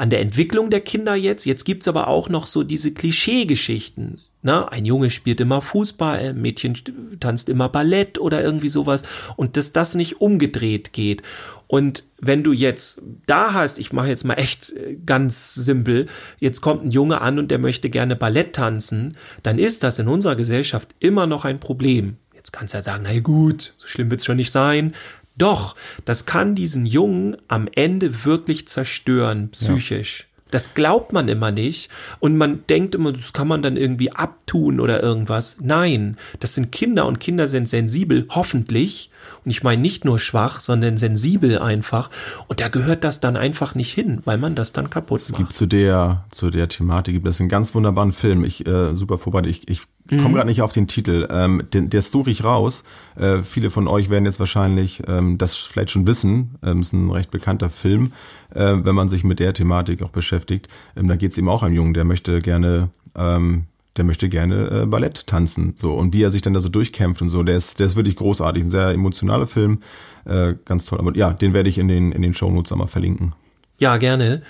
[0.00, 1.44] an der Entwicklung der Kinder jetzt.
[1.44, 4.22] Jetzt gibt's aber auch noch so diese Klischeegeschichten.
[4.40, 6.74] Na, ein Junge spielt immer Fußball, ein Mädchen
[7.20, 9.02] tanzt immer Ballett oder irgendwie sowas
[9.36, 11.22] und dass das nicht umgedreht geht.
[11.66, 16.06] Und wenn du jetzt da hast, ich mache jetzt mal echt äh, ganz simpel,
[16.38, 20.08] jetzt kommt ein Junge an und der möchte gerne Ballett tanzen, dann ist das in
[20.08, 22.16] unserer Gesellschaft immer noch ein Problem.
[22.34, 24.94] Jetzt kannst du ja sagen, na gut, so schlimm wird's schon nicht sein.
[25.36, 30.20] Doch, das kann diesen Jungen am Ende wirklich zerstören, psychisch.
[30.20, 30.26] Ja.
[30.50, 31.90] Das glaubt man immer nicht.
[32.18, 35.58] Und man denkt immer, das kann man dann irgendwie abtun oder irgendwas.
[35.60, 39.10] Nein, das sind Kinder und Kinder sind sensibel, hoffentlich.
[39.44, 42.10] Und ich meine nicht nur schwach, sondern sensibel einfach.
[42.48, 45.30] Und da gehört das dann einfach nicht hin, weil man das dann kaputt macht.
[45.30, 48.44] Es gibt zu der, zu der Thematik, gibt es einen ganz wunderbaren Film.
[48.44, 49.42] Ich, äh, super vorbei.
[49.44, 50.34] Ich, ich komme mhm.
[50.34, 51.28] gerade nicht auf den Titel.
[51.30, 52.84] Ähm, den, der suche ich raus.
[53.16, 56.56] Äh, viele von euch werden jetzt wahrscheinlich ähm, das vielleicht schon wissen.
[56.62, 58.12] Ähm, ist ein recht bekannter Film,
[58.54, 60.68] äh, wenn man sich mit der Thematik auch beschäftigt.
[60.96, 64.82] Ähm, da geht es eben auch einem Jungen, der möchte gerne ähm, der möchte gerne
[64.82, 65.74] äh, Ballett tanzen.
[65.76, 67.96] So, und wie er sich dann da so durchkämpft und so, der ist, der ist
[67.96, 68.64] wirklich großartig.
[68.64, 69.80] Ein sehr emotionaler Film.
[70.24, 70.98] Äh, ganz toll.
[70.98, 73.34] Aber ja, den werde ich in den, in den Shownotes einmal verlinken.
[73.78, 74.42] Ja, gerne.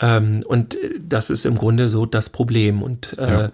[0.00, 2.82] Ähm, und äh, das ist im Grunde so das Problem.
[2.82, 3.52] Und äh, ja.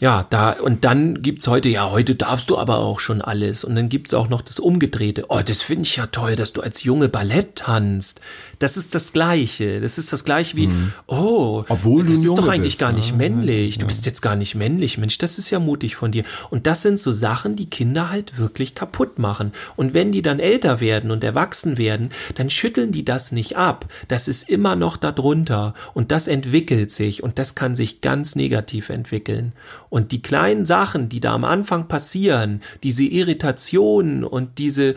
[0.00, 3.64] Ja, da, und dann gibt's heute, ja, heute darfst du aber auch schon alles.
[3.64, 5.26] Und dann gibt's auch noch das Umgedrehte.
[5.28, 8.20] Oh, das finde ich ja toll, dass du als Junge Ballett tanzt.
[8.58, 9.80] Das ist das Gleiche.
[9.80, 10.92] Das ist das Gleiche wie, mhm.
[11.06, 13.78] oh, Obwohl das ist doch eigentlich bist, gar nicht ja, männlich.
[13.78, 13.86] Du ja.
[13.86, 14.98] bist jetzt gar nicht männlich.
[14.98, 16.24] Mensch, das ist ja mutig von dir.
[16.50, 19.52] Und das sind so Sachen, die Kinder halt wirklich kaputt machen.
[19.76, 23.86] Und wenn die dann älter werden und erwachsen werden, dann schütteln die das nicht ab.
[24.08, 25.74] Das ist immer noch darunter.
[25.92, 27.22] Und das entwickelt sich.
[27.22, 29.52] Und das kann sich ganz negativ entwickeln.
[29.90, 34.94] Und die kleinen Sachen, die da am Anfang passieren, diese Irritationen und diese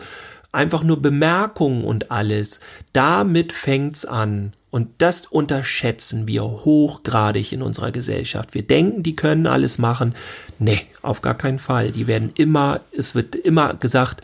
[0.52, 2.60] einfach nur Bemerkungen und alles,
[2.92, 4.52] damit fängt's an.
[4.70, 8.54] Und das unterschätzen wir hochgradig in unserer Gesellschaft.
[8.54, 10.14] Wir denken, die können alles machen.
[10.58, 11.90] Nee, auf gar keinen Fall.
[11.90, 14.22] Die werden immer, es wird immer gesagt,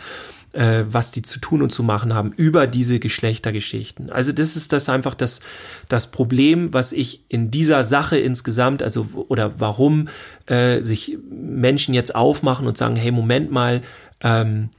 [0.55, 4.11] äh, was die zu tun und zu machen haben über diese Geschlechtergeschichten.
[4.11, 5.41] Also das ist das einfach das,
[5.89, 10.09] das Problem, was ich in dieser Sache insgesamt, also oder warum
[10.47, 13.83] äh, sich Menschen jetzt aufmachen und sagen, hey, Moment mal,
[14.21, 14.71] ähm,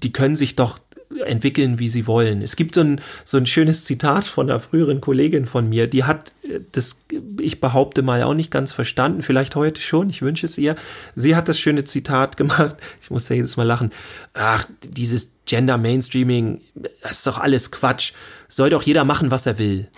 [0.00, 0.80] die können sich doch
[1.20, 2.42] entwickeln, wie sie wollen.
[2.42, 6.04] Es gibt so ein, so ein schönes Zitat von einer früheren Kollegin von mir, die
[6.04, 7.04] hat äh, das,
[7.40, 10.76] ich behaupte mal, auch nicht ganz verstanden, vielleicht heute schon, ich wünsche es ihr.
[11.14, 13.90] Sie hat das schöne Zitat gemacht, ich muss ja jedes Mal lachen,
[14.34, 16.60] ach, dieses Gender Mainstreaming,
[17.02, 18.12] das ist doch alles Quatsch,
[18.48, 19.88] soll doch jeder machen, was er will.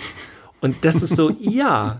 [0.60, 1.98] Und das ist so, ja,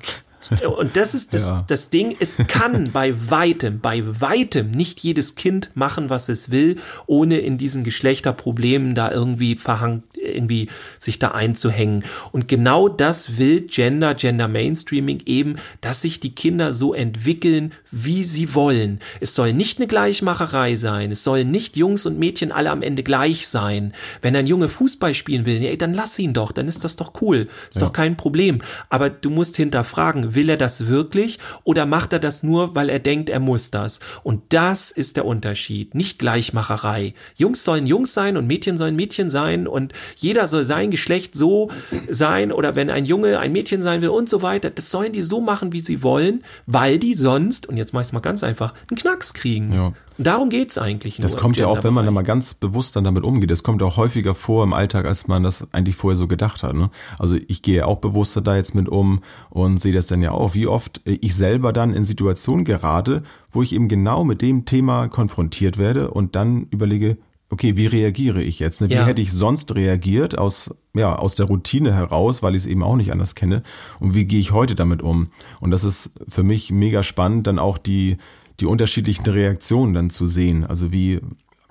[0.76, 1.64] Und das ist das, Ja.
[1.66, 6.76] das Ding, es kann bei weitem, bei weitem nicht jedes Kind machen, was es will,
[7.07, 12.04] ohne in diesen Geschlechterproblemen da irgendwie verhangt, irgendwie sich da einzuhängen.
[12.32, 18.24] Und genau das will Gender, Gender Mainstreaming eben, dass sich die Kinder so entwickeln, wie
[18.24, 19.00] sie wollen.
[19.20, 21.12] Es soll nicht eine Gleichmacherei sein.
[21.12, 23.94] Es sollen nicht Jungs und Mädchen alle am Ende gleich sein.
[24.22, 27.12] Wenn ein Junge Fußball spielen will, ey, dann lass ihn doch, dann ist das doch
[27.20, 27.48] cool.
[27.70, 28.58] Ist doch kein Problem.
[28.88, 32.98] Aber du musst hinterfragen, will er das wirklich oder macht er das nur, weil er
[32.98, 34.00] denkt, er muss das?
[34.22, 35.94] Und das ist der Unterschied.
[35.94, 37.14] Nicht Gleichmacherei.
[37.37, 41.70] Jungs sollen Jungs sein und Mädchen sollen Mädchen sein und jeder soll sein Geschlecht so
[42.09, 45.22] sein oder wenn ein Junge ein Mädchen sein will und so weiter, das sollen die
[45.22, 48.42] so machen, wie sie wollen, weil die sonst, und jetzt mach ich es mal ganz
[48.42, 49.72] einfach, einen Knacks kriegen.
[49.72, 49.92] Ja.
[50.16, 51.24] Und darum geht's eigentlich nur.
[51.24, 53.83] Das kommt ja auch, wenn man da mal ganz bewusst dann damit umgeht, das kommt
[53.83, 56.74] auch häufiger vor im Alltag, als man das eigentlich vorher so gedacht hat.
[56.74, 56.90] Ne?
[57.18, 60.55] Also ich gehe auch bewusster da jetzt mit um und sehe das dann ja auch,
[60.55, 65.09] wie oft ich selber dann in Situationen gerate, wo ich eben genau mit dem Thema
[65.09, 67.16] konfrontiert werde und dann überlege,
[67.50, 68.80] okay, wie reagiere ich jetzt?
[68.80, 68.88] Ne?
[68.90, 69.07] Wie Ja.
[69.07, 72.96] hätte ich sonst reagiert aus, ja, aus der Routine heraus, weil ich es eben auch
[72.96, 73.62] nicht anders kenne?
[74.00, 75.28] Und wie gehe ich heute damit um?
[75.61, 78.16] Und das ist für mich mega spannend, dann auch die,
[78.61, 80.64] die unterschiedlichen Reaktionen dann zu sehen.
[80.64, 81.20] Also wie,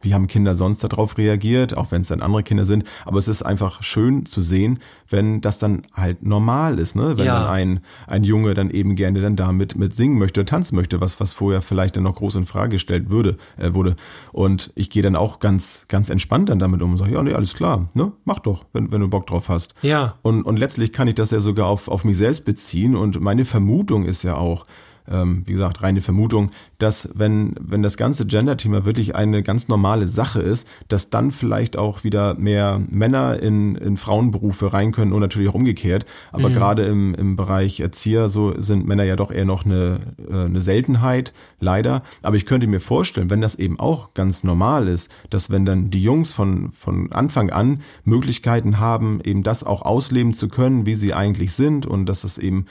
[0.03, 2.83] wie haben Kinder sonst darauf reagiert, auch wenn es dann andere Kinder sind.
[3.05, 7.17] Aber es ist einfach schön zu sehen, wenn das dann halt normal ist, ne?
[7.17, 7.39] Wenn Ja.
[7.39, 11.19] dann ein, ein Junge dann eben gerne dann damit mit singen möchte, tanzen möchte, was,
[11.19, 13.95] was vorher vielleicht dann noch groß in Frage gestellt würde, äh, wurde.
[14.31, 17.33] Und ich gehe dann auch ganz, ganz entspannt dann damit um und sage, ja, nee,
[17.33, 18.11] alles klar, ne?
[18.25, 19.73] Mach doch, wenn, wenn du Bock drauf hast.
[19.81, 20.15] Ja.
[20.21, 22.95] Und, und letztlich kann ich das ja sogar auf, auf mich selbst beziehen.
[22.95, 24.65] Und meine Vermutung ist ja auch,
[25.09, 30.07] ähm, wie gesagt, reine Vermutung, dass wenn, wenn das ganze Gender-Thema wirklich eine ganz normale
[30.07, 35.21] Sache ist, dass dann vielleicht auch wieder mehr Männer in, in Frauenberufe rein können und
[35.21, 36.05] natürlich auch umgekehrt.
[36.31, 40.45] Aber gerade im, im Bereich Erzieher so sind Männer ja doch eher noch eine, äh,
[40.45, 42.03] eine Seltenheit, leider.
[42.21, 45.89] Aber ich könnte mir vorstellen, wenn das eben auch ganz normal ist, dass wenn dann
[45.89, 50.95] die Jungs von, von Anfang an Möglichkeiten haben, eben das auch ausleben zu können, wie
[50.95, 52.65] sie eigentlich sind und dass es eben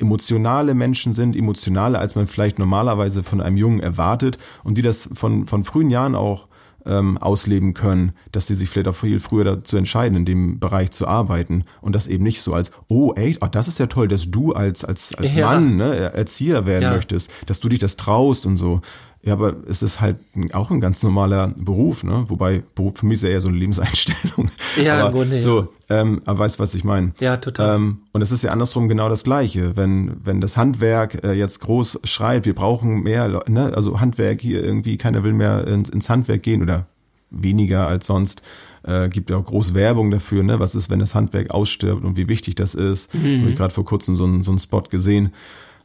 [0.00, 5.08] emotionale Menschen sind, emotionaler, als man vielleicht normalerweise von einem Jungen erwartet und die das
[5.12, 6.48] von, von frühen Jahren auch
[6.86, 10.90] ähm, ausleben können, dass sie sich vielleicht auch viel früher dazu entscheiden, in dem Bereich
[10.92, 14.08] zu arbeiten und das eben nicht so als, oh ey, oh, das ist ja toll,
[14.08, 15.46] dass du als, als, als Ja.
[15.50, 16.94] Mann ne, Erzieher werden Ja.
[16.94, 18.80] möchtest, dass du dich das traust und so.
[19.22, 20.16] Ja, aber es ist halt
[20.52, 22.24] auch ein ganz normaler Beruf, ne?
[22.28, 24.50] Wobei Beruf für mich ist ja eher so eine Lebenseinstellung.
[24.80, 25.40] Ja, im aber Grunde, ja.
[25.40, 27.12] so, ähm, aber weißt, was ich meine?
[27.20, 27.76] Ja, total.
[27.76, 29.76] Ähm, und es ist ja andersrum genau das Gleiche.
[29.76, 33.72] Wenn, wenn das Handwerk äh, jetzt groß schreit, wir brauchen mehr, ne?
[33.74, 36.86] also Handwerk hier irgendwie, keiner will mehr ins, ins Handwerk gehen oder
[37.30, 38.42] weniger als sonst.
[38.84, 40.60] Äh, gibt ja auch groß Werbung dafür, ne?
[40.60, 43.12] was ist, wenn das Handwerk ausstirbt und wie wichtig das ist.
[43.14, 43.40] Mhm.
[43.40, 45.34] Habe ich gerade vor kurzem so einen, so einen Spot gesehen.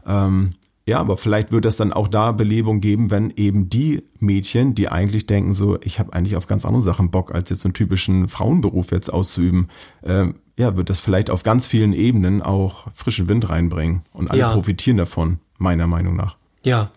[0.05, 0.51] Ähm,
[0.87, 4.89] ja, aber vielleicht wird es dann auch da Belebung geben, wenn eben die Mädchen, die
[4.89, 7.73] eigentlich denken so, ich habe eigentlich auf ganz andere Sachen Bock, als jetzt so einen
[7.73, 9.69] typischen Frauenberuf jetzt auszuüben,
[10.03, 14.39] ähm, ja, wird das vielleicht auf ganz vielen Ebenen auch frischen Wind reinbringen und alle
[14.41, 14.53] Ja.
[14.53, 16.37] profitieren davon, meiner Meinung nach.
[16.63, 16.91] Ja,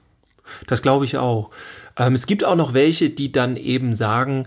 [0.66, 1.50] das glaube ich auch.
[1.96, 4.46] Ähm, es gibt auch noch welche, die dann eben sagen,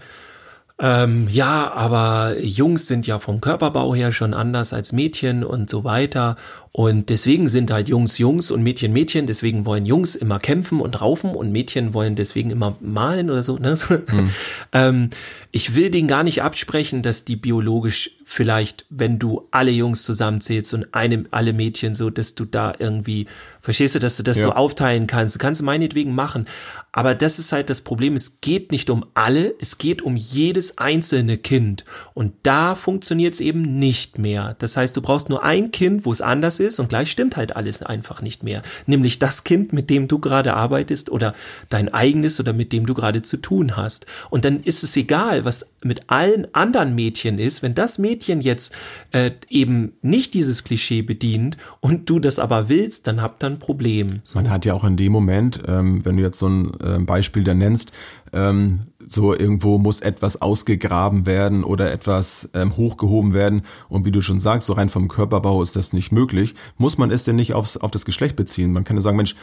[0.83, 5.83] ähm, ja, aber Jungs sind ja vom Körperbau her schon anders als Mädchen und so
[5.83, 6.37] weiter.
[6.71, 9.27] Und deswegen sind halt Jungs Jungs und Mädchen Mädchen.
[9.27, 13.57] Deswegen wollen Jungs immer kämpfen und raufen und Mädchen wollen deswegen immer malen oder so.
[13.57, 13.75] Ne?
[14.71, 15.11] ähm,
[15.51, 20.73] ich will denen gar nicht absprechen, dass die biologisch vielleicht, wenn du alle Jungs zusammenzählst
[20.73, 23.27] und eine, alle Mädchen so, dass du da irgendwie,
[23.61, 24.43] verstehst du, dass du das Ja.
[24.43, 25.35] so aufteilen kannst.
[25.35, 26.45] Du kannst meinetwegen machen.
[26.91, 28.15] Aber das ist halt das Problem.
[28.15, 31.85] Es geht nicht um alle, es geht um jedes einzelne Kind.
[32.13, 34.55] Und da funktioniert es eben nicht mehr.
[34.59, 37.55] Das heißt, du brauchst nur ein Kind, wo es anders ist und gleich stimmt halt
[37.55, 38.61] alles einfach nicht mehr.
[38.87, 41.33] Nämlich das Kind, mit dem du gerade arbeitest oder
[41.69, 44.05] dein eigenes oder mit dem du gerade zu tun hast.
[44.29, 48.73] Und dann ist es egal, was mit allen anderen Mädchen ist, wenn das Mädchen jetzt
[49.11, 53.59] äh, eben nicht dieses Klischee bedient und du das aber willst, dann habt ihr ein
[53.59, 54.21] Problem.
[54.23, 54.39] So.
[54.39, 57.43] Man hat ja auch in dem Moment, ähm, wenn du jetzt so ein ähm, Beispiel
[57.43, 57.91] da nennst,
[58.33, 64.21] ähm, so irgendwo muss etwas ausgegraben werden oder etwas ähm, hochgehoben werden und wie du
[64.21, 67.53] schon sagst, so rein vom Körperbau ist das nicht möglich, muss man es denn nicht
[67.53, 68.71] aufs, auf das Geschlecht beziehen.
[68.71, 69.35] Man kann ja sagen, Mensch,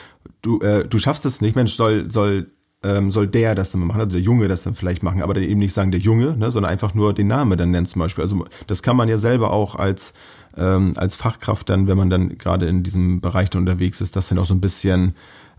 [0.42, 2.50] du, äh, du schaffst es nicht, Mensch, soll, soll
[2.82, 5.42] ähm, soll der das dann machen, also der Junge das dann vielleicht machen, aber dann
[5.42, 8.22] eben nicht sagen der Junge, ne, sondern einfach nur den Namen dann nennen zum Beispiel.
[8.22, 10.14] Also das kann man ja selber auch als
[10.56, 14.28] ähm, als Fachkraft dann, wenn man dann gerade in diesem Bereich dann unterwegs ist, das
[14.28, 15.14] dann auch so ein bisschen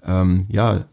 [0.05, 0.85] ähm, ja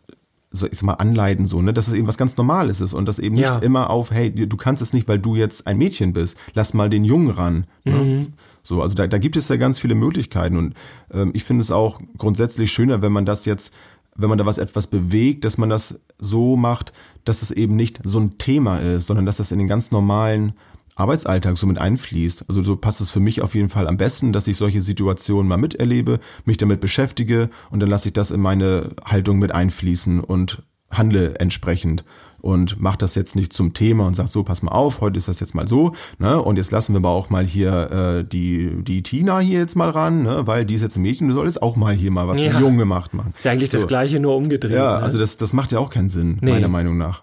[0.53, 3.07] so, ich sag mal, anleiten, so, ne, dass es eben was ganz Normales ist und
[3.07, 3.59] das eben nicht Ja.
[3.59, 6.89] immer auf, hey, du kannst es nicht, weil du jetzt ein Mädchen bist, lass mal
[6.89, 7.67] den Jungen ran.
[7.85, 7.93] Ne?
[7.95, 8.27] Mhm.
[8.62, 10.75] So, also da, da gibt es ja ganz viele Möglichkeiten und
[11.12, 13.73] ähm, ich finde es auch grundsätzlich schöner, wenn man das jetzt,
[14.16, 16.92] wenn man da was etwas bewegt, dass man das so macht,
[17.24, 20.55] dass es eben nicht so ein Thema ist, sondern dass das in den ganz normalen
[20.94, 22.46] Arbeitsalltag so mit einfließt.
[22.48, 25.48] Also so passt es für mich auf jeden Fall am besten, dass ich solche Situationen
[25.48, 30.20] mal miterlebe, mich damit beschäftige und dann lasse ich das in meine Haltung mit einfließen
[30.20, 32.05] und handle entsprechend
[32.47, 35.29] und mach das jetzt nicht zum Thema und sag so, pass mal auf, heute ist
[35.29, 36.41] das jetzt mal so, ne?
[36.41, 39.91] Und jetzt lassen wir aber auch mal hier äh, die die Tina hier jetzt mal
[39.91, 40.47] ran, ne?
[40.47, 42.59] Weil die ist jetzt ein Mädchen, du sollst auch mal hier mal was Ja.
[42.61, 43.35] Jungen gemacht machen.
[43.37, 43.79] Ist ja eigentlich So.
[43.79, 44.73] das Gleiche, nur umgedreht.
[44.73, 45.05] Ja, ne?
[45.05, 46.53] also das das macht ja auch keinen Sinn, Nee.
[46.53, 47.23] meiner Meinung nach.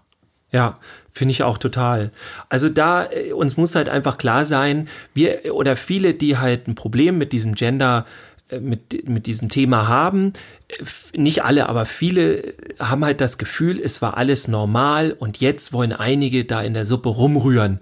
[0.52, 0.78] Ja,
[1.12, 2.12] finde ich auch total.
[2.48, 6.76] Also da, äh, uns muss halt einfach klar sein, wir oder viele, die halt ein
[6.76, 10.34] Problem mit diesem Gender, äh, mit, mit diesem Thema haben,
[10.68, 15.74] äh, nicht alle, aber viele haben halt das Gefühl, es war alles normal und jetzt
[15.74, 17.80] wollen einige da in der Suppe rumrühren.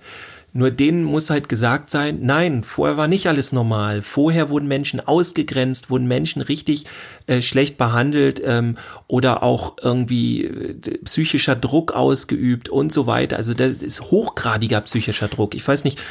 [0.54, 4.02] Nur denen muss halt gesagt sein, nein, vorher war nicht alles normal.
[4.02, 6.86] Vorher wurden Menschen ausgegrenzt, wurden Menschen richtig
[7.28, 8.76] äh, schlecht behandelt ähm,
[9.08, 13.38] oder auch irgendwie äh, psychischer Druck ausgeübt und so weiter.
[13.38, 15.56] Also das ist hochgradiger psychischer Druck.
[15.56, 16.02] Ich weiß nicht,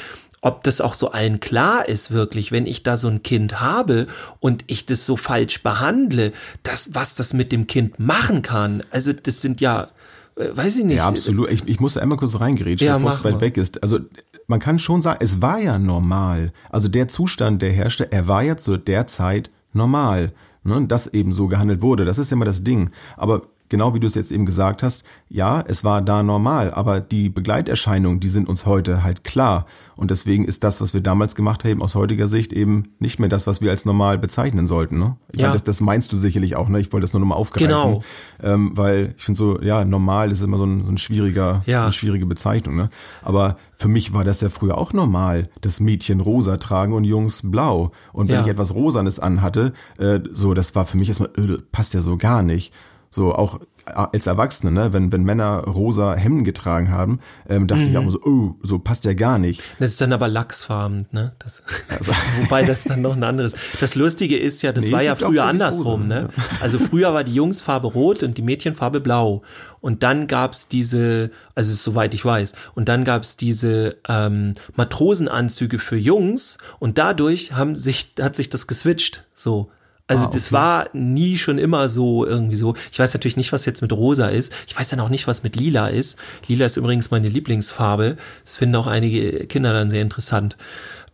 [0.43, 4.07] ob das auch so allen klar ist wirklich, wenn ich da so ein Kind habe
[4.41, 8.83] und ich das so falsch behandle, das, was das mit dem Kind machen kann.
[8.91, 9.89] Also das sind ja,
[10.37, 10.97] äh, weiß ich nicht.
[10.97, 11.51] Ja, absolut.
[11.51, 13.41] Ich, ich muss da einmal kurz reingerätschen, Ja, bevor es weit mal.
[13.43, 13.83] weg ist.
[13.83, 14.01] Also
[14.47, 16.53] man kann schon sagen, es war ja normal.
[16.71, 20.33] Also der Zustand, der herrschte, er war ja zu der Zeit normal.
[20.65, 20.87] Ne?
[20.87, 22.91] Dass eben so gehandelt wurde, das ist ja immer das Ding.
[23.17, 27.01] Aber genau wie du es jetzt eben gesagt hast, ja, es war da normal, aber
[27.01, 29.65] die Begleiterscheinungen, die sind uns heute halt klar.
[29.97, 33.29] Und deswegen ist das, was wir damals gemacht haben, aus heutiger Sicht eben nicht mehr
[33.29, 34.99] das, was wir als normal bezeichnen sollten.
[34.99, 35.17] Ne?
[35.33, 35.47] Ich Ja.
[35.49, 36.81] meine, das, das meinst du sicherlich auch, ne?
[36.81, 37.69] Ich wollte das nur nochmal aufgreifen.
[37.69, 38.03] Genau.
[38.43, 41.83] Ähm, weil ich finde so, ja, normal ist immer so ein, so ein schwieriger, Ja.
[41.85, 42.77] eine schwierige Bezeichnung.
[42.77, 42.89] Ne?
[43.23, 47.43] Aber für mich war das ja früher auch normal, dass Mädchen rosa tragen und Jungs
[47.45, 47.93] blau.
[48.13, 48.41] Und wenn Ja.
[48.43, 52.17] ich etwas Rosanes anhatte, äh, so, das war für mich erstmal, äh, passt ja so
[52.17, 52.73] gar nicht.
[53.13, 57.19] So auch als Erwachsene, ne, wenn, wenn Männer rosa Hemden getragen haben,
[57.49, 59.63] ähm, dachte ich auch immer so, oh, so passt ja gar nicht.
[59.81, 61.33] Das ist dann aber lachsfarben, ne?
[61.41, 63.55] Das, Also- wobei das dann noch ein anderes.
[63.81, 66.29] Das Lustige ist ja, das Nee, war ja früher andersrum, rosa, ne?
[66.61, 69.43] Also früher war die Jungsfarbe rot und die Mädchenfarbe blau.
[69.81, 75.97] Und dann gab's diese, also soweit ich weiß, und dann gab's diese ähm, Matrosenanzüge für
[75.97, 79.25] Jungs und dadurch haben sich, hat sich das geswitcht.
[79.35, 79.71] So.
[80.11, 80.55] Also Ah, das okay.
[80.55, 82.75] war nie schon immer so irgendwie so.
[82.91, 84.53] Ich weiß natürlich nicht, was jetzt mit rosa ist.
[84.67, 86.19] Ich weiß dann auch nicht, was mit lila ist.
[86.49, 88.17] Lila ist übrigens meine Lieblingsfarbe.
[88.45, 90.57] Das finden auch einige Kinder dann sehr interessant.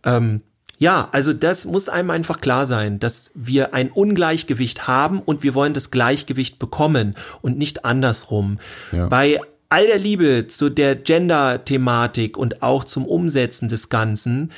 [0.03, 0.41] Ähm,
[0.79, 5.53] ja, also das muss einem einfach klar sein, dass wir ein Ungleichgewicht haben und wir
[5.53, 8.57] wollen das Gleichgewicht bekommen und nicht andersrum.
[8.91, 9.05] Ja.
[9.09, 14.51] Bei all der Liebe zu der Gender-Thematik und auch zum Umsetzen des Ganzen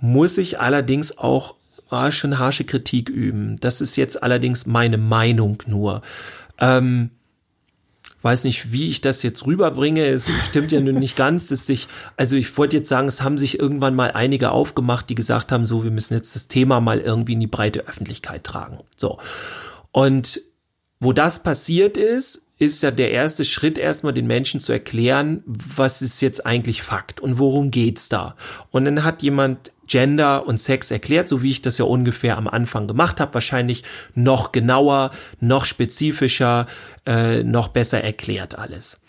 [0.00, 1.56] muss ich allerdings auch
[1.92, 3.56] ah, schon harsche Kritik üben.
[3.60, 6.02] Das ist jetzt allerdings meine Meinung nur.
[6.58, 7.10] Ähm,
[8.22, 10.06] weiß nicht, wie ich das jetzt rüberbringe.
[10.06, 13.38] Es stimmt ja nun nicht ganz, dass sich, also ich wollte jetzt sagen, es haben
[13.38, 17.00] sich irgendwann mal einige aufgemacht, die gesagt haben, so, wir müssen jetzt das Thema mal
[17.00, 18.78] irgendwie in die breite Öffentlichkeit tragen.
[18.96, 19.18] So.
[19.90, 20.40] Und
[21.00, 26.00] wo das passiert ist, ist ja der erste Schritt erstmal den Menschen zu erklären, was
[26.00, 28.36] ist jetzt eigentlich Fakt und worum geht's da.
[28.70, 32.48] Und dann hat jemand Gender und Sex erklärt, so wie ich das ja ungefähr am
[32.48, 36.66] Anfang gemacht habe, wahrscheinlich noch genauer, noch spezifischer,
[37.04, 39.02] äh, noch besser erklärt alles.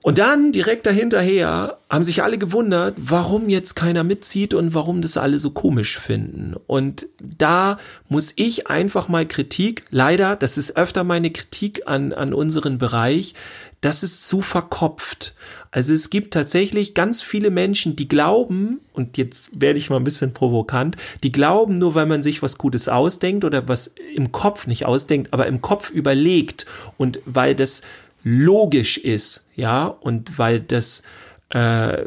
[0.00, 5.16] Und dann direkt dahinterher haben sich alle gewundert, warum jetzt keiner mitzieht und warum das
[5.16, 6.54] alle so komisch finden.
[6.68, 12.32] Und da muss ich einfach mal Kritik, leider, das ist öfter meine Kritik an, an
[12.32, 13.34] unseren Bereich,
[13.80, 15.34] das ist zu verkopft.
[15.70, 20.04] Also es gibt tatsächlich ganz viele Menschen, die glauben, und jetzt werde ich mal ein
[20.04, 24.66] bisschen provokant, die glauben, nur weil man sich was Gutes ausdenkt oder was im Kopf
[24.66, 27.82] nicht ausdenkt, aber im Kopf überlegt und weil das
[28.24, 31.02] logisch ist, ja, und weil das,
[31.50, 32.04] äh,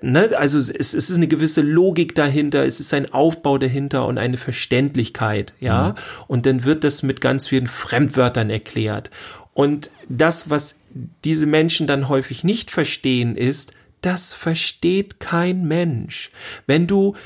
[0.00, 4.16] ne, also es, es ist eine gewisse Logik dahinter, es ist ein Aufbau dahinter und
[4.16, 5.94] eine Verständlichkeit, ja,
[6.26, 9.10] und dann wird das mit ganz vielen Fremdwörtern erklärt.
[9.56, 10.80] Und das, was
[11.24, 16.30] diese Menschen dann häufig nicht verstehen, ist, das versteht kein Mensch.
[16.66, 17.16] Wenn du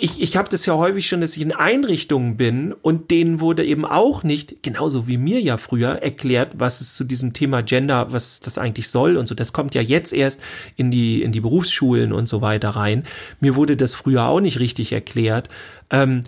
[0.00, 3.64] ich, ich habe das ja häufig schon, dass ich in Einrichtungen bin und denen wurde
[3.64, 8.10] eben auch nicht, genauso wie mir ja früher, erklärt, was es zu diesem Thema Gender,
[8.10, 9.34] was das eigentlich soll und so.
[9.34, 10.42] Das kommt ja jetzt erst
[10.76, 13.04] in die, in die Berufsschulen und so weiter rein.
[13.40, 15.48] Mir wurde das früher auch nicht richtig erklärt.
[15.90, 16.24] Ähm,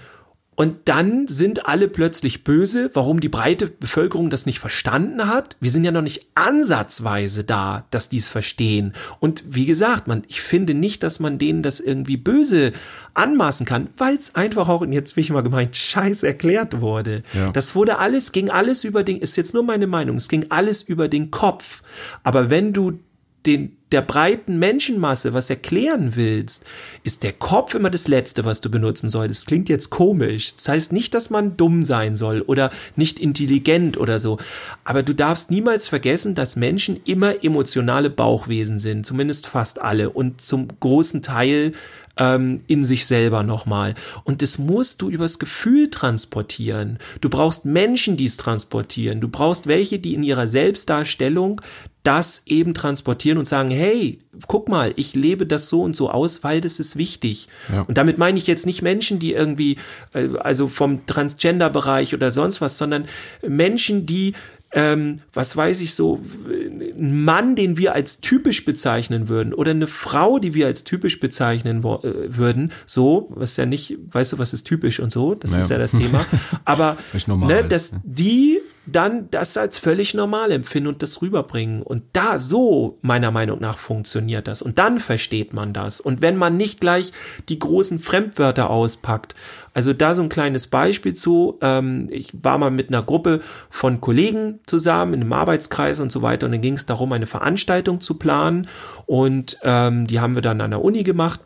[0.56, 5.56] Und dann sind alle plötzlich böse, warum die breite Bevölkerung das nicht verstanden hat.
[5.60, 8.94] Wir sind ja noch nicht ansatzweise da, dass die es verstehen.
[9.20, 12.72] Und wie gesagt, man, ich finde nicht, dass man denen das irgendwie böse
[13.12, 17.22] anmaßen kann, weil es einfach auch, und jetzt will ich mal gemeint, scheiß erklärt wurde.
[17.34, 17.50] Ja.
[17.50, 20.80] Das wurde alles, ging alles über den, ist jetzt nur meine Meinung, es ging alles
[20.80, 21.82] über den Kopf.
[22.22, 22.98] Aber wenn du
[23.46, 26.64] den, der breiten Menschenmasse was erklären willst,
[27.04, 29.46] ist der Kopf immer das Letzte, was du benutzen solltest.
[29.46, 30.54] Klingt jetzt komisch.
[30.54, 34.38] Das heißt nicht, dass man dumm sein soll oder nicht intelligent oder so.
[34.84, 39.06] Aber du darfst niemals vergessen, dass Menschen immer emotionale Bauchwesen sind.
[39.06, 40.10] Zumindest fast alle.
[40.10, 41.72] Und zum großen Teil
[42.16, 43.94] ähm, in sich selber nochmal.
[44.24, 46.98] Und das musst du übers Gefühl transportieren.
[47.20, 49.20] Du brauchst Menschen, die es transportieren.
[49.20, 51.60] Du brauchst welche, die in ihrer Selbstdarstellung
[52.06, 56.44] das eben transportieren und sagen, hey, guck mal, ich lebe das so und so aus,
[56.44, 57.48] weil das ist wichtig.
[57.72, 57.82] Ja.
[57.82, 59.76] Und damit meine ich jetzt nicht Menschen, die irgendwie,
[60.14, 63.06] äh, also vom Transgender-Bereich oder sonst was, sondern
[63.42, 64.34] Menschen, die
[64.72, 69.86] ähm, was weiß ich so, ein Mann, den wir als typisch bezeichnen würden, oder eine
[69.86, 74.52] Frau, die wir als typisch bezeichnen äh, würden, so, was ja nicht, weißt du, was
[74.52, 75.64] ist typisch und so, das naja.
[75.64, 76.26] ist ja das Thema,
[76.64, 81.82] aber ne, dass die dann das als völlig normal empfinden und das rüberbringen.
[81.82, 84.62] Und da so, meiner Meinung nach, funktioniert das.
[84.62, 86.00] Und dann versteht man das.
[86.00, 87.12] Und wenn man nicht gleich
[87.48, 89.34] die großen Fremdwörter auspackt,
[89.74, 94.00] also da so ein kleines Beispiel zu, ähm, ich war mal mit einer Gruppe von
[94.00, 98.00] Kollegen zusammen in einem Arbeitskreis und so weiter und dann ging es darum, eine Veranstaltung
[98.00, 98.68] zu planen
[99.04, 101.40] und ähm, die haben wir dann an der Uni gemacht.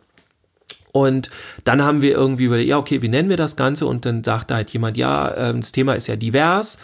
[0.93, 1.29] Und
[1.63, 3.85] dann haben wir irgendwie überlegt, ja, okay, wie nennen wir das Ganze?
[3.85, 6.79] Und dann sagte halt jemand, ja, ähm, das Thema ist ja divers.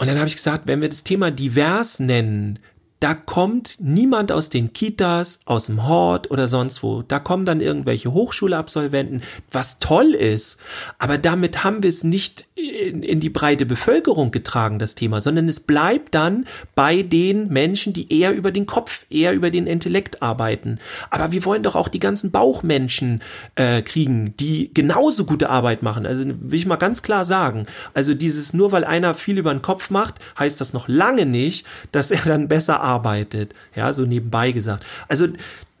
[0.00, 2.58] Und dann habe ich gesagt, wenn wir das Thema divers nennen,
[3.00, 7.02] da kommt niemand aus den Kitas, aus dem Hort oder sonst wo.
[7.02, 10.58] Da kommen dann irgendwelche Hochschulabsolventen, was toll ist.
[10.98, 15.48] Aber damit haben wir es nicht in, in, die breite Bevölkerung getragen, das Thema, sondern
[15.48, 20.22] es bleibt dann bei den Menschen, die eher über den Kopf, eher über den Intellekt
[20.22, 20.78] arbeiten.
[21.10, 23.22] Aber wir wollen doch auch die ganzen Bauchmenschen
[23.54, 26.06] äh, kriegen, die genauso gute Arbeit machen.
[26.06, 27.66] Also will ich mal ganz klar sagen.
[27.94, 31.66] Also dieses, nur weil einer viel über den Kopf macht, heißt das noch lange nicht,
[31.92, 33.54] dass er dann besser arbeitet.
[33.74, 34.84] Ja, so nebenbei gesagt.
[35.08, 35.28] Also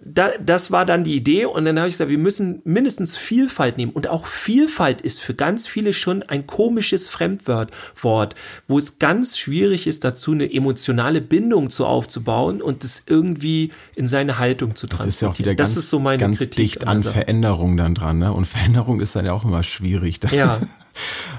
[0.02, 3.76] da, das war dann die Idee und dann habe ich gesagt, wir müssen mindestens Vielfalt
[3.76, 7.70] nehmen und auch Vielfalt ist für ganz viele schon ein komisches Fremdwort,
[8.00, 8.34] Wort,
[8.66, 14.08] wo es ganz schwierig ist, dazu eine emotionale Bindung zu aufzubauen und das irgendwie in
[14.08, 15.06] seine Haltung zu transportieren.
[15.06, 17.94] Das ist ja auch wieder ganz, ist so meine ganz Kritik dicht an Veränderung dann
[17.94, 18.32] dran, ne?
[18.32, 20.20] Und Veränderung ist dann ja auch immer schwierig.
[20.30, 20.60] Ja.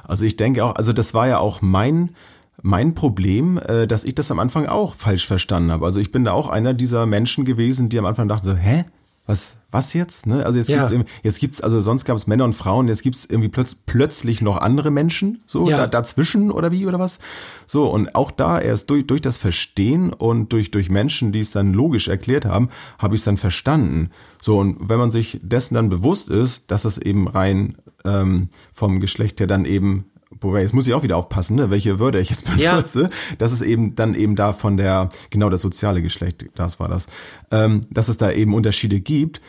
[0.04, 2.16] Also ich denke auch, also das war ja auch mein
[2.62, 5.86] mein Problem, äh, dass ich das am Anfang auch falsch verstanden habe.
[5.86, 8.86] Also ich bin da auch einer dieser Menschen gewesen, die am Anfang dachten so, hä?
[9.28, 10.26] Was, was jetzt?
[10.26, 10.44] Ne?
[10.46, 10.90] Also jetzt ja.
[10.90, 14.42] gibt's jetzt gibt's, also sonst gab es Männer und Frauen, jetzt gibt's irgendwie plötz, plötzlich
[14.42, 15.78] noch andere Menschen, so ja.
[15.78, 17.20] da, dazwischen oder wie oder was?
[17.68, 21.52] So, und auch da erst durch, durch das Verstehen und durch, durch Menschen, die es
[21.52, 24.10] dann logisch erklärt haben, habe ich es dann verstanden.
[24.42, 29.00] So, und wenn man sich dessen dann bewusst ist, dass es eben rein ähm, vom
[29.00, 32.30] Geschlecht her dann eben Wobei, jetzt muss ich auch wieder aufpassen, ne, welche Wörter ich
[32.30, 33.04] jetzt benutze.
[33.04, 33.10] Ja.
[33.38, 37.08] Das ist eben dann eben da von der, genau das soziale Geschlecht, das war das,
[37.52, 39.42] ähm, dass es da eben Unterschiede gibt.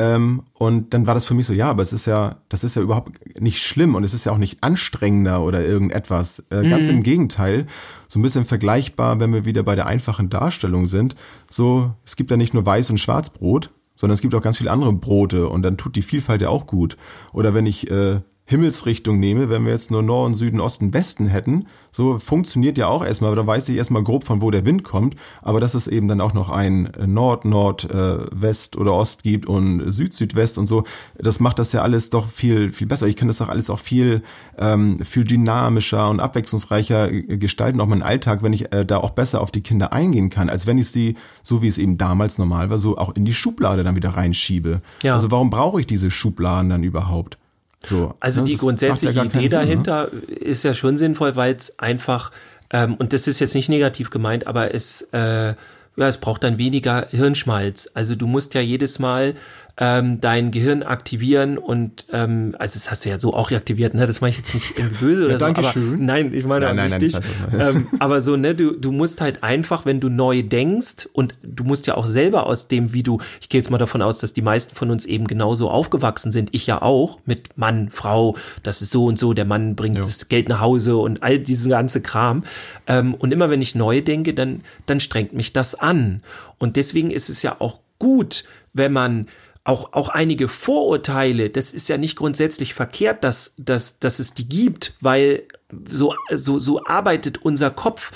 [0.00, 2.76] Ähm, und dann war das für mich so, ja, aber es ist ja, das ist
[2.76, 6.44] ja überhaupt nicht schlimm und es ist ja auch nicht anstrengender oder irgendetwas.
[6.50, 6.70] Äh, mhm.
[6.70, 7.66] Ganz im Gegenteil,
[8.06, 11.16] so ein bisschen vergleichbar, wenn wir wieder bei der einfachen Darstellung sind.
[11.50, 14.70] So, es gibt ja nicht nur Weiß- und Schwarzbrot, sondern es gibt auch ganz viele
[14.70, 16.96] andere Brote und dann tut die Vielfalt ja auch gut.
[17.32, 21.66] Oder wenn ich äh, Himmelsrichtung nehme, wenn wir jetzt nur Norden, Süden, Osten, Westen hätten,
[21.90, 24.84] so funktioniert ja auch erstmal, aber da weiß ich erstmal grob, von wo der Wind
[24.84, 29.22] kommt, aber dass es eben dann auch noch ein Nord, Nord, äh, West oder Ost
[29.22, 30.84] gibt und Süd, Südwest und so,
[31.18, 33.06] das macht das ja alles doch viel, viel besser.
[33.06, 34.22] Ich kann das doch alles auch viel,
[34.56, 39.42] ähm, viel dynamischer und abwechslungsreicher gestalten, auch meinen Alltag, wenn ich äh, da auch besser
[39.42, 42.70] auf die Kinder eingehen kann, als wenn ich sie, so wie es eben damals normal
[42.70, 44.80] war, so auch in die Schublade dann wieder reinschiebe.
[45.02, 45.12] Ja.
[45.12, 47.36] Also warum brauche ich diese Schubladen dann überhaupt?
[47.84, 48.46] So, also ne?
[48.46, 50.34] die grundsätzliche ja Idee Sinn, dahinter ne?
[50.34, 52.32] ist ja schon sinnvoll, weil es einfach,
[52.70, 55.54] ähm, und das ist jetzt nicht negativ gemeint, aber es, äh,
[55.96, 57.90] ja, es braucht dann weniger Hirnschmalz.
[57.94, 59.34] Also du musst ja jedes Mal
[59.80, 64.08] ähm, dein Gehirn aktivieren und ähm, also das hast du ja so auch reaktiviert, ne?
[64.08, 65.44] Das mache ich jetzt nicht irgendwie böse oder ja, so.
[65.46, 67.16] Aber, nein, ich meine nein, nein, nicht dich.
[67.56, 71.62] Ähm, aber so, ne, du, du musst halt einfach, wenn du neu denkst und du
[71.62, 74.32] musst ja auch selber aus dem, wie du, ich gehe jetzt mal davon aus, dass
[74.32, 78.82] die meisten von uns eben genauso aufgewachsen sind, ich ja auch, mit Mann, Frau, das
[78.82, 80.02] ist so und so, der Mann bringt ja.
[80.02, 82.42] das Geld nach Hause und all diesen ganze Kram.
[82.88, 86.22] Ähm, und immer wenn ich neu denke, dann, dann strengt mich das an.
[86.58, 89.28] Und deswegen ist es ja auch gut, wenn man
[89.68, 94.48] auch, auch einige Vorurteile, das ist ja nicht grundsätzlich verkehrt, dass, dass, dass es die
[94.48, 95.42] gibt, weil
[95.86, 98.12] so, so, so arbeitet unser Kopf.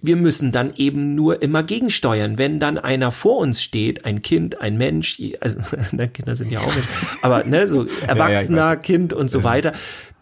[0.00, 2.38] Wir müssen dann eben nur immer gegensteuern.
[2.38, 5.58] Wenn dann einer vor uns steht, ein Kind, ein Mensch, also
[6.14, 6.88] Kinder sind ja auch Mensch,
[7.20, 9.72] aber ne, so Erwachsener, ja, ja, Kind und so weiter,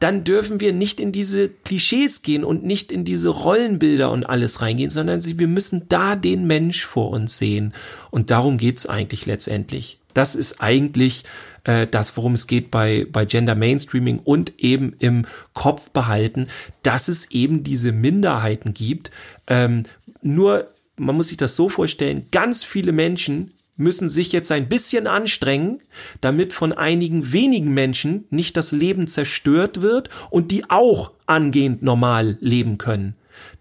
[0.00, 4.62] dann dürfen wir nicht in diese Klischees gehen und nicht in diese Rollenbilder und alles
[4.62, 7.72] reingehen, sondern wir müssen da den Mensch vor uns sehen.
[8.10, 10.00] Und darum geht's eigentlich letztendlich.
[10.14, 11.24] Das ist eigentlich
[11.64, 16.48] äh, das, worum es geht bei, bei Gender Mainstreaming und eben im Kopf behalten,
[16.82, 19.10] dass es eben diese Minderheiten gibt.
[19.46, 19.84] Ähm,
[20.22, 25.06] nur, man muss sich das so vorstellen, ganz viele Menschen müssen sich jetzt ein bisschen
[25.06, 25.80] anstrengen,
[26.20, 32.36] damit von einigen wenigen Menschen nicht das Leben zerstört wird und die auch angehend normal
[32.40, 33.14] leben können.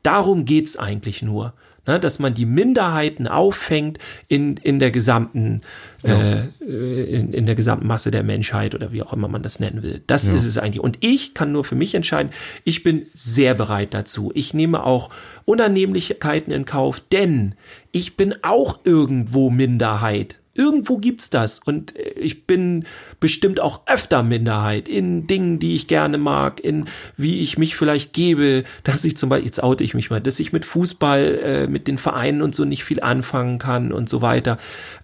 [0.03, 1.53] Darum geht's eigentlich nur
[1.87, 5.61] ne, dass man die Minderheiten auffängt in, in der gesamten
[6.03, 6.43] ja.
[6.59, 9.83] äh, in, in der gesamten Masse der Menschheit oder wie auch immer man das nennen
[9.83, 10.01] will.
[10.07, 10.33] Das ja.
[10.33, 10.81] ist es eigentlich.
[10.81, 12.31] Und ich kann nur für mich entscheiden,
[12.63, 14.31] ich bin sehr bereit dazu.
[14.33, 15.09] Ich nehme auch
[15.45, 17.55] Unannehmlichkeiten in Kauf, denn
[17.91, 20.37] ich bin auch irgendwo Minderheit.
[20.53, 22.85] Irgendwo gibt's das und äh, ich bin
[23.21, 28.11] bestimmt auch öfter Minderheit in Dingen, die ich gerne mag, in wie ich mich vielleicht
[28.11, 31.67] gebe, dass ich zum Beispiel, jetzt oute ich mich mal, dass ich mit Fußball, äh,
[31.67, 34.57] mit den Vereinen und so nicht viel anfangen kann und so weiter.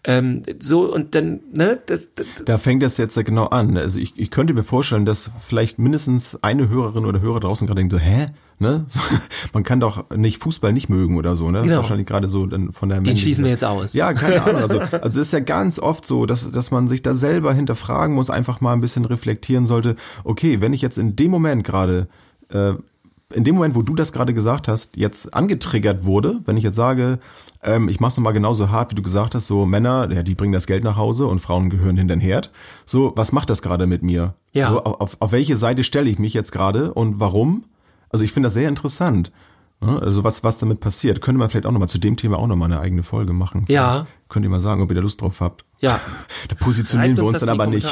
[0.03, 3.77] Ähm, so und dann, ne, das, das, Da fängt das jetzt ja genau an.
[3.77, 7.79] Also ich, ich könnte mir vorstellen, dass vielleicht mindestens eine Hörerin oder Hörer draußen gerade
[7.79, 8.25] denkt so, hä?
[8.59, 8.87] Ne?
[9.53, 11.61] Man kann doch nicht Fußball nicht mögen oder so, ne?
[11.61, 11.77] Genau.
[11.77, 13.93] Wahrscheinlich gerade so dann von der Den schließen wir jetzt aus.
[13.93, 14.61] Ja, keine Ahnung.
[14.63, 17.53] Also, also es ist ja ganz oft so, dass, dass man sich da selber
[18.07, 21.63] hinterfragen muss, einfach mal ein bisschen reflektieren sollte, okay, wenn ich jetzt in dem Moment
[21.63, 22.07] gerade,
[22.49, 22.73] äh,
[23.33, 26.77] in dem Moment, wo du das gerade gesagt hast, jetzt angetriggert wurde, wenn ich jetzt
[26.77, 27.19] sage,
[27.61, 30.53] ähm, ich mach's nochmal genauso hart, wie du gesagt hast, so Männer, ja, die bringen
[30.53, 32.51] das Geld nach Hause und Frauen gehören hinter den Herd.
[32.85, 34.33] So, was macht das gerade mit mir?
[34.53, 34.69] Ja.
[34.69, 37.65] So, auf, auf welche Seite stelle ich mich jetzt gerade und warum?
[38.09, 39.31] Also ich finde das sehr interessant.
[39.79, 41.21] Also was, was damit passiert.
[41.21, 43.65] Könnte man vielleicht auch nochmal zu dem Thema auch nochmal eine eigene Folge machen.
[43.67, 44.07] Ja.
[44.27, 45.65] Könnt ihr mal sagen, ob ihr da Lust drauf habt.
[45.79, 46.01] Ja.
[46.47, 47.87] da positionieren wir uns dann aber nicht.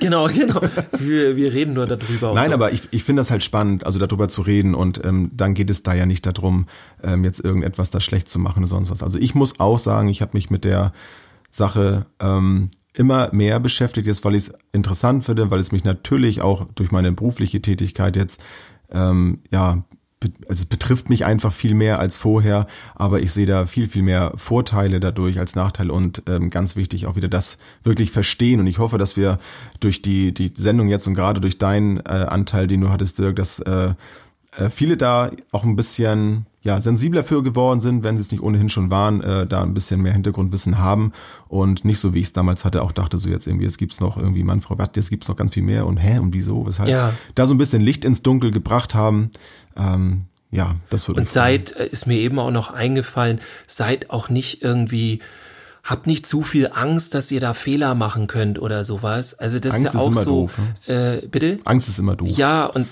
[0.00, 0.60] Genau, genau.
[0.98, 2.34] Wir, wir reden nur darüber.
[2.34, 2.54] Nein, so.
[2.54, 5.70] aber ich, ich finde das halt spannend, also darüber zu reden und ähm, dann geht
[5.70, 6.66] es da ja nicht darum,
[7.04, 9.04] ähm, jetzt irgendetwas da schlecht zu machen oder sonst was.
[9.04, 10.92] Also ich muss auch sagen, ich habe mich mit der
[11.50, 16.42] Sache ähm, immer mehr beschäftigt, jetzt weil ich es interessant finde, weil es mich natürlich
[16.42, 18.42] auch durch meine berufliche Tätigkeit jetzt
[18.90, 19.84] ähm, ja,
[20.22, 24.02] also es betrifft mich einfach viel mehr als vorher, aber ich sehe da viel, viel
[24.02, 28.60] mehr Vorteile dadurch als Nachteile und ähm, ganz wichtig auch wieder das wirklich verstehen.
[28.60, 29.38] Und ich hoffe, dass wir
[29.80, 33.36] durch die, die Sendung jetzt und gerade durch deinen äh, Anteil, den du hattest, Dirk,
[33.36, 33.94] dass äh,
[34.56, 38.42] äh, viele da auch ein bisschen ja, sensibler für geworden sind, wenn sie es nicht
[38.42, 41.12] ohnehin schon waren, äh, da ein bisschen mehr Hintergrundwissen haben
[41.48, 44.00] und nicht so, wie ich es damals hatte, auch dachte so jetzt irgendwie, jetzt gibt's
[44.00, 46.66] noch irgendwie Mann, Frau, was, jetzt gibt's noch ganz viel mehr und hä, und wieso,
[46.66, 47.14] weshalb, ja.
[47.34, 49.30] da so ein bisschen Licht ins Dunkel gebracht haben,
[49.78, 54.28] ähm, ja, das würde Und seid, äh, ist mir eben auch noch eingefallen, seid auch
[54.28, 55.20] nicht irgendwie
[55.84, 59.38] habt nicht zu viel Angst, dass ihr da Fehler machen könnt oder sowas.
[59.38, 60.30] Also das Angst ist ja auch ist so.
[60.30, 61.20] Doof, ne?
[61.22, 61.58] äh, bitte?
[61.64, 62.28] Angst ist immer doof.
[62.28, 62.86] Ja, und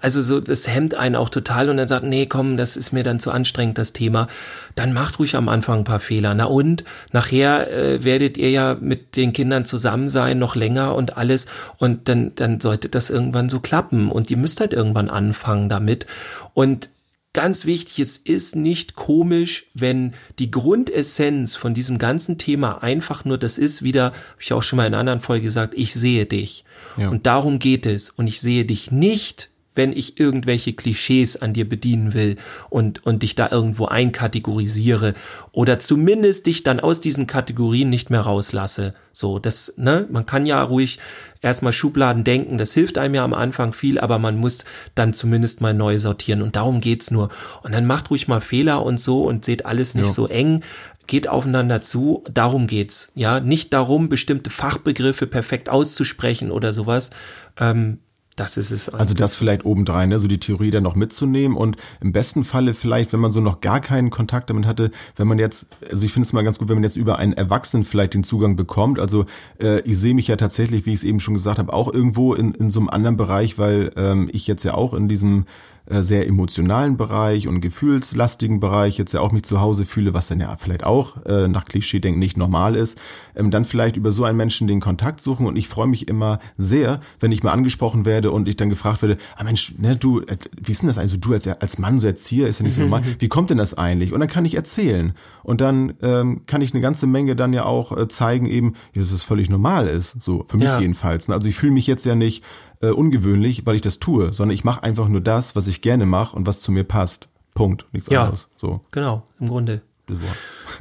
[0.00, 3.02] also so, das hemmt einen auch total und dann sagt, nee, komm, das ist mir
[3.02, 4.28] dann zu anstrengend, das Thema.
[4.74, 6.34] Dann macht ruhig am Anfang ein paar Fehler.
[6.34, 11.16] Na und nachher äh, werdet ihr ja mit den Kindern zusammen sein, noch länger und
[11.16, 11.46] alles.
[11.78, 14.10] Und dann, dann sollte das irgendwann so klappen.
[14.10, 16.06] Und ihr müsst halt irgendwann anfangen damit.
[16.54, 16.90] Und
[17.32, 23.38] Ganz wichtig, es ist nicht komisch, wenn die Grundessenz von diesem ganzen Thema einfach nur
[23.38, 26.26] das ist, wieder, habe ich auch schon mal in einer anderen Folge gesagt, ich sehe
[26.26, 26.64] dich.
[26.96, 27.08] Ja.
[27.08, 28.10] Und darum geht es.
[28.10, 29.50] Und ich sehe dich nicht
[29.80, 32.36] wenn ich irgendwelche Klischees an dir bedienen will
[32.68, 35.14] und, und dich da irgendwo einkategorisiere
[35.52, 38.92] oder zumindest dich dann aus diesen Kategorien nicht mehr rauslasse.
[39.14, 40.98] So, das, ne, man kann ja ruhig
[41.40, 45.62] erstmal Schubladen denken, das hilft einem ja am Anfang viel, aber man muss dann zumindest
[45.62, 47.30] mal neu sortieren und darum geht's nur.
[47.62, 50.12] Und dann macht ruhig mal Fehler und so und seht alles nicht ja.
[50.12, 50.62] so eng,
[51.06, 53.12] geht aufeinander zu, darum geht's.
[53.14, 57.12] Ja, nicht darum, bestimmte Fachbegriffe perfekt auszusprechen oder sowas.
[57.58, 58.00] Ähm,
[58.40, 58.88] das ist es.
[58.88, 60.18] Also das vielleicht obendrein, ne?
[60.18, 63.60] so die Theorie dann noch mitzunehmen und im besten Falle vielleicht, wenn man so noch
[63.60, 66.68] gar keinen Kontakt damit hatte, wenn man jetzt, also ich finde es mal ganz gut,
[66.70, 68.98] wenn man jetzt über einen Erwachsenen vielleicht den Zugang bekommt.
[68.98, 69.26] Also
[69.60, 72.32] äh, ich sehe mich ja tatsächlich, wie ich es eben schon gesagt habe, auch irgendwo
[72.32, 75.44] in, in so einem anderen Bereich, weil ähm, ich jetzt ja auch in diesem
[75.90, 80.28] äh, sehr emotionalen Bereich und gefühlslastigen Bereich jetzt ja auch mich zu Hause fühle, was
[80.28, 82.98] dann ja vielleicht auch äh, nach Klischee denken nicht normal ist,
[83.36, 86.38] ähm, dann vielleicht über so einen Menschen den Kontakt suchen und ich freue mich immer
[86.56, 90.20] sehr, wenn ich mal angesprochen werde und ich dann gefragt werde, ah Mensch, ne, du,
[90.20, 92.64] äh, wie ist denn das eigentlich so, du als, als Mann, so Erzieher, ist ja
[92.64, 94.12] nicht so normal, wie kommt denn das eigentlich?
[94.12, 97.64] Und dann kann ich erzählen und dann ähm, kann ich eine ganze Menge dann ja
[97.64, 100.80] auch äh, zeigen eben, dass es völlig normal ist, so für mich Ja.
[100.80, 101.28] jedenfalls.
[101.28, 101.34] ne?
[101.34, 102.44] Also ich fühle mich jetzt ja nicht
[102.80, 106.06] äh, ungewöhnlich, weil ich das tue, sondern ich mache einfach nur das, was ich gerne
[106.06, 107.28] mache und was zu mir passt.
[107.54, 107.84] Punkt.
[107.92, 108.22] Nichts Ja.
[108.22, 108.48] anderes.
[108.56, 109.82] So, Genau, im Grunde.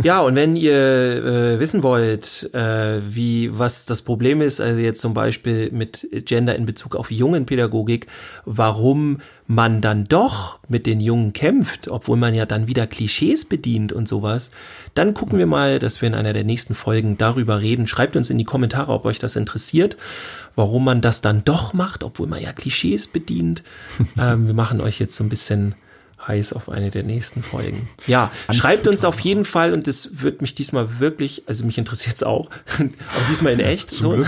[0.01, 5.01] Ja, und wenn ihr äh, wissen wollt, äh, wie was das Problem ist, also jetzt
[5.01, 8.07] zum Beispiel mit Gender in Bezug auf Jungenpädagogik,
[8.45, 13.91] warum man dann doch mit den Jungen kämpft, obwohl man ja dann wieder Klischees bedient
[13.91, 14.51] und sowas,
[14.93, 17.85] dann gucken wir mal, dass wir in einer der nächsten Folgen darüber reden.
[17.87, 19.97] Schreibt uns in die Kommentare, ob euch das interessiert,
[20.59, 23.63] warum man das dann doch macht, obwohl man ja Klischees bedient.
[24.19, 25.73] ähm, wir machen euch jetzt so ein bisschen
[26.27, 27.87] heiß auf eine der nächsten Folgen.
[28.05, 32.17] Ja, schreibt uns auf jeden Fall und das wird mich diesmal wirklich, also mich interessiert
[32.17, 32.89] es auch, aber
[33.29, 33.89] diesmal in echt.
[33.89, 34.25] so.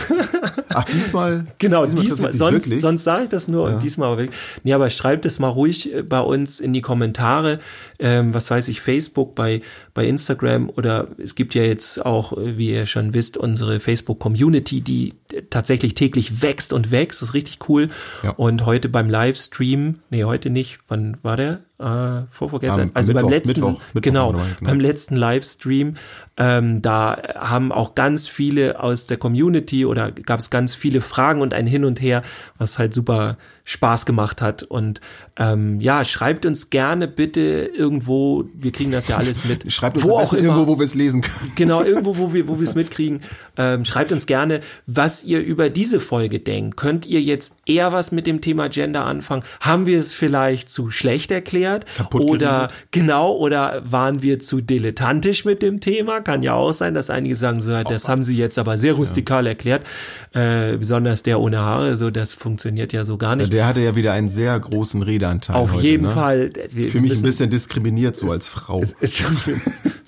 [0.69, 1.43] Ach, diesmal?
[1.57, 2.81] Genau, diesmal, dich sonst, wirklich?
[2.81, 4.39] sonst sage ich das nur und diesmal aber wirklich.
[4.63, 7.59] Nee, aber schreibt es mal ruhig äh, bei uns in die Kommentare,
[7.99, 9.61] ähm, was weiß ich, Facebook, bei,
[9.93, 15.13] bei Instagram oder es gibt ja jetzt auch, wie ihr schon wisst, unsere Facebook-Community, die
[15.49, 17.89] tatsächlich täglich wächst und wächst, das ist richtig cool.
[18.23, 18.31] Ja.
[18.31, 21.61] Und heute beim Livestream, nee, heute nicht, wann war der?
[21.79, 24.43] Äh, vorvorgestern, also beim Mittwoch, letzten, Mittwoch, Mittwoch genau, genau.
[24.61, 25.95] beim letzten Livestream,
[26.41, 31.39] ähm, da haben auch ganz viele aus der Community oder gab es ganz viele Fragen
[31.39, 32.23] und ein Hin und Her,
[32.57, 34.63] was halt super Spaß gemacht hat.
[34.63, 35.01] Und
[35.37, 39.71] ähm, ja, schreibt uns gerne bitte irgendwo, wir kriegen das ja alles mit.
[39.71, 40.41] Schreibt uns wo auch immer.
[40.41, 41.51] irgendwo, wo wir es lesen können.
[41.55, 43.21] Genau, irgendwo, wo wir wo wir es mitkriegen.
[43.57, 46.77] Ähm, schreibt uns gerne, was ihr über diese Folge denkt.
[46.77, 49.43] Könnt ihr jetzt eher was mit dem Thema Gender anfangen?
[49.59, 51.85] Haben wir es vielleicht zu schlecht erklärt?
[51.97, 56.21] Kaputt oder genau, oder waren wir zu dilettantisch mit dem Thema?
[56.21, 58.93] Kann ja auch sein, dass einige sagen, so, ja, das haben sie jetzt aber sehr
[58.93, 59.85] rustikal erklärt.
[60.33, 63.51] Äh, besonders der ohne Haare, so das funktioniert ja so gar nicht.
[63.51, 65.55] Der hatte ja wieder einen sehr großen Redeanteil.
[65.55, 66.09] Auf heute, jeden ne?
[66.09, 66.51] Fall.
[66.69, 68.83] Fühle mich ein bisschen diskriminiert so als Frau.
[69.01, 69.37] ist schon,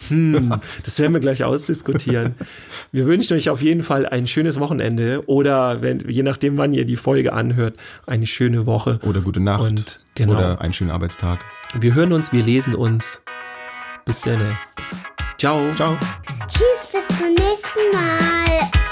[0.08, 0.52] hm,
[0.84, 2.36] das werden wir gleich ausdiskutieren.
[2.92, 6.86] Wir wünschen euch auf jeden Fall ein schönes Wochenende oder wenn, je nachdem, wann ihr
[6.86, 9.00] die Folge anhört, eine schöne Woche.
[9.04, 9.62] Oder gute Nacht.
[9.62, 10.34] Und genau.
[10.34, 11.40] Oder einen schönen Arbeitstag.
[11.80, 13.24] Wir hören uns, wir lesen uns.
[14.06, 14.58] Bis dann.
[15.38, 15.72] Ciao.
[15.74, 15.98] Ciao.
[16.48, 18.83] Tschüss, bis zum nächsten Mal.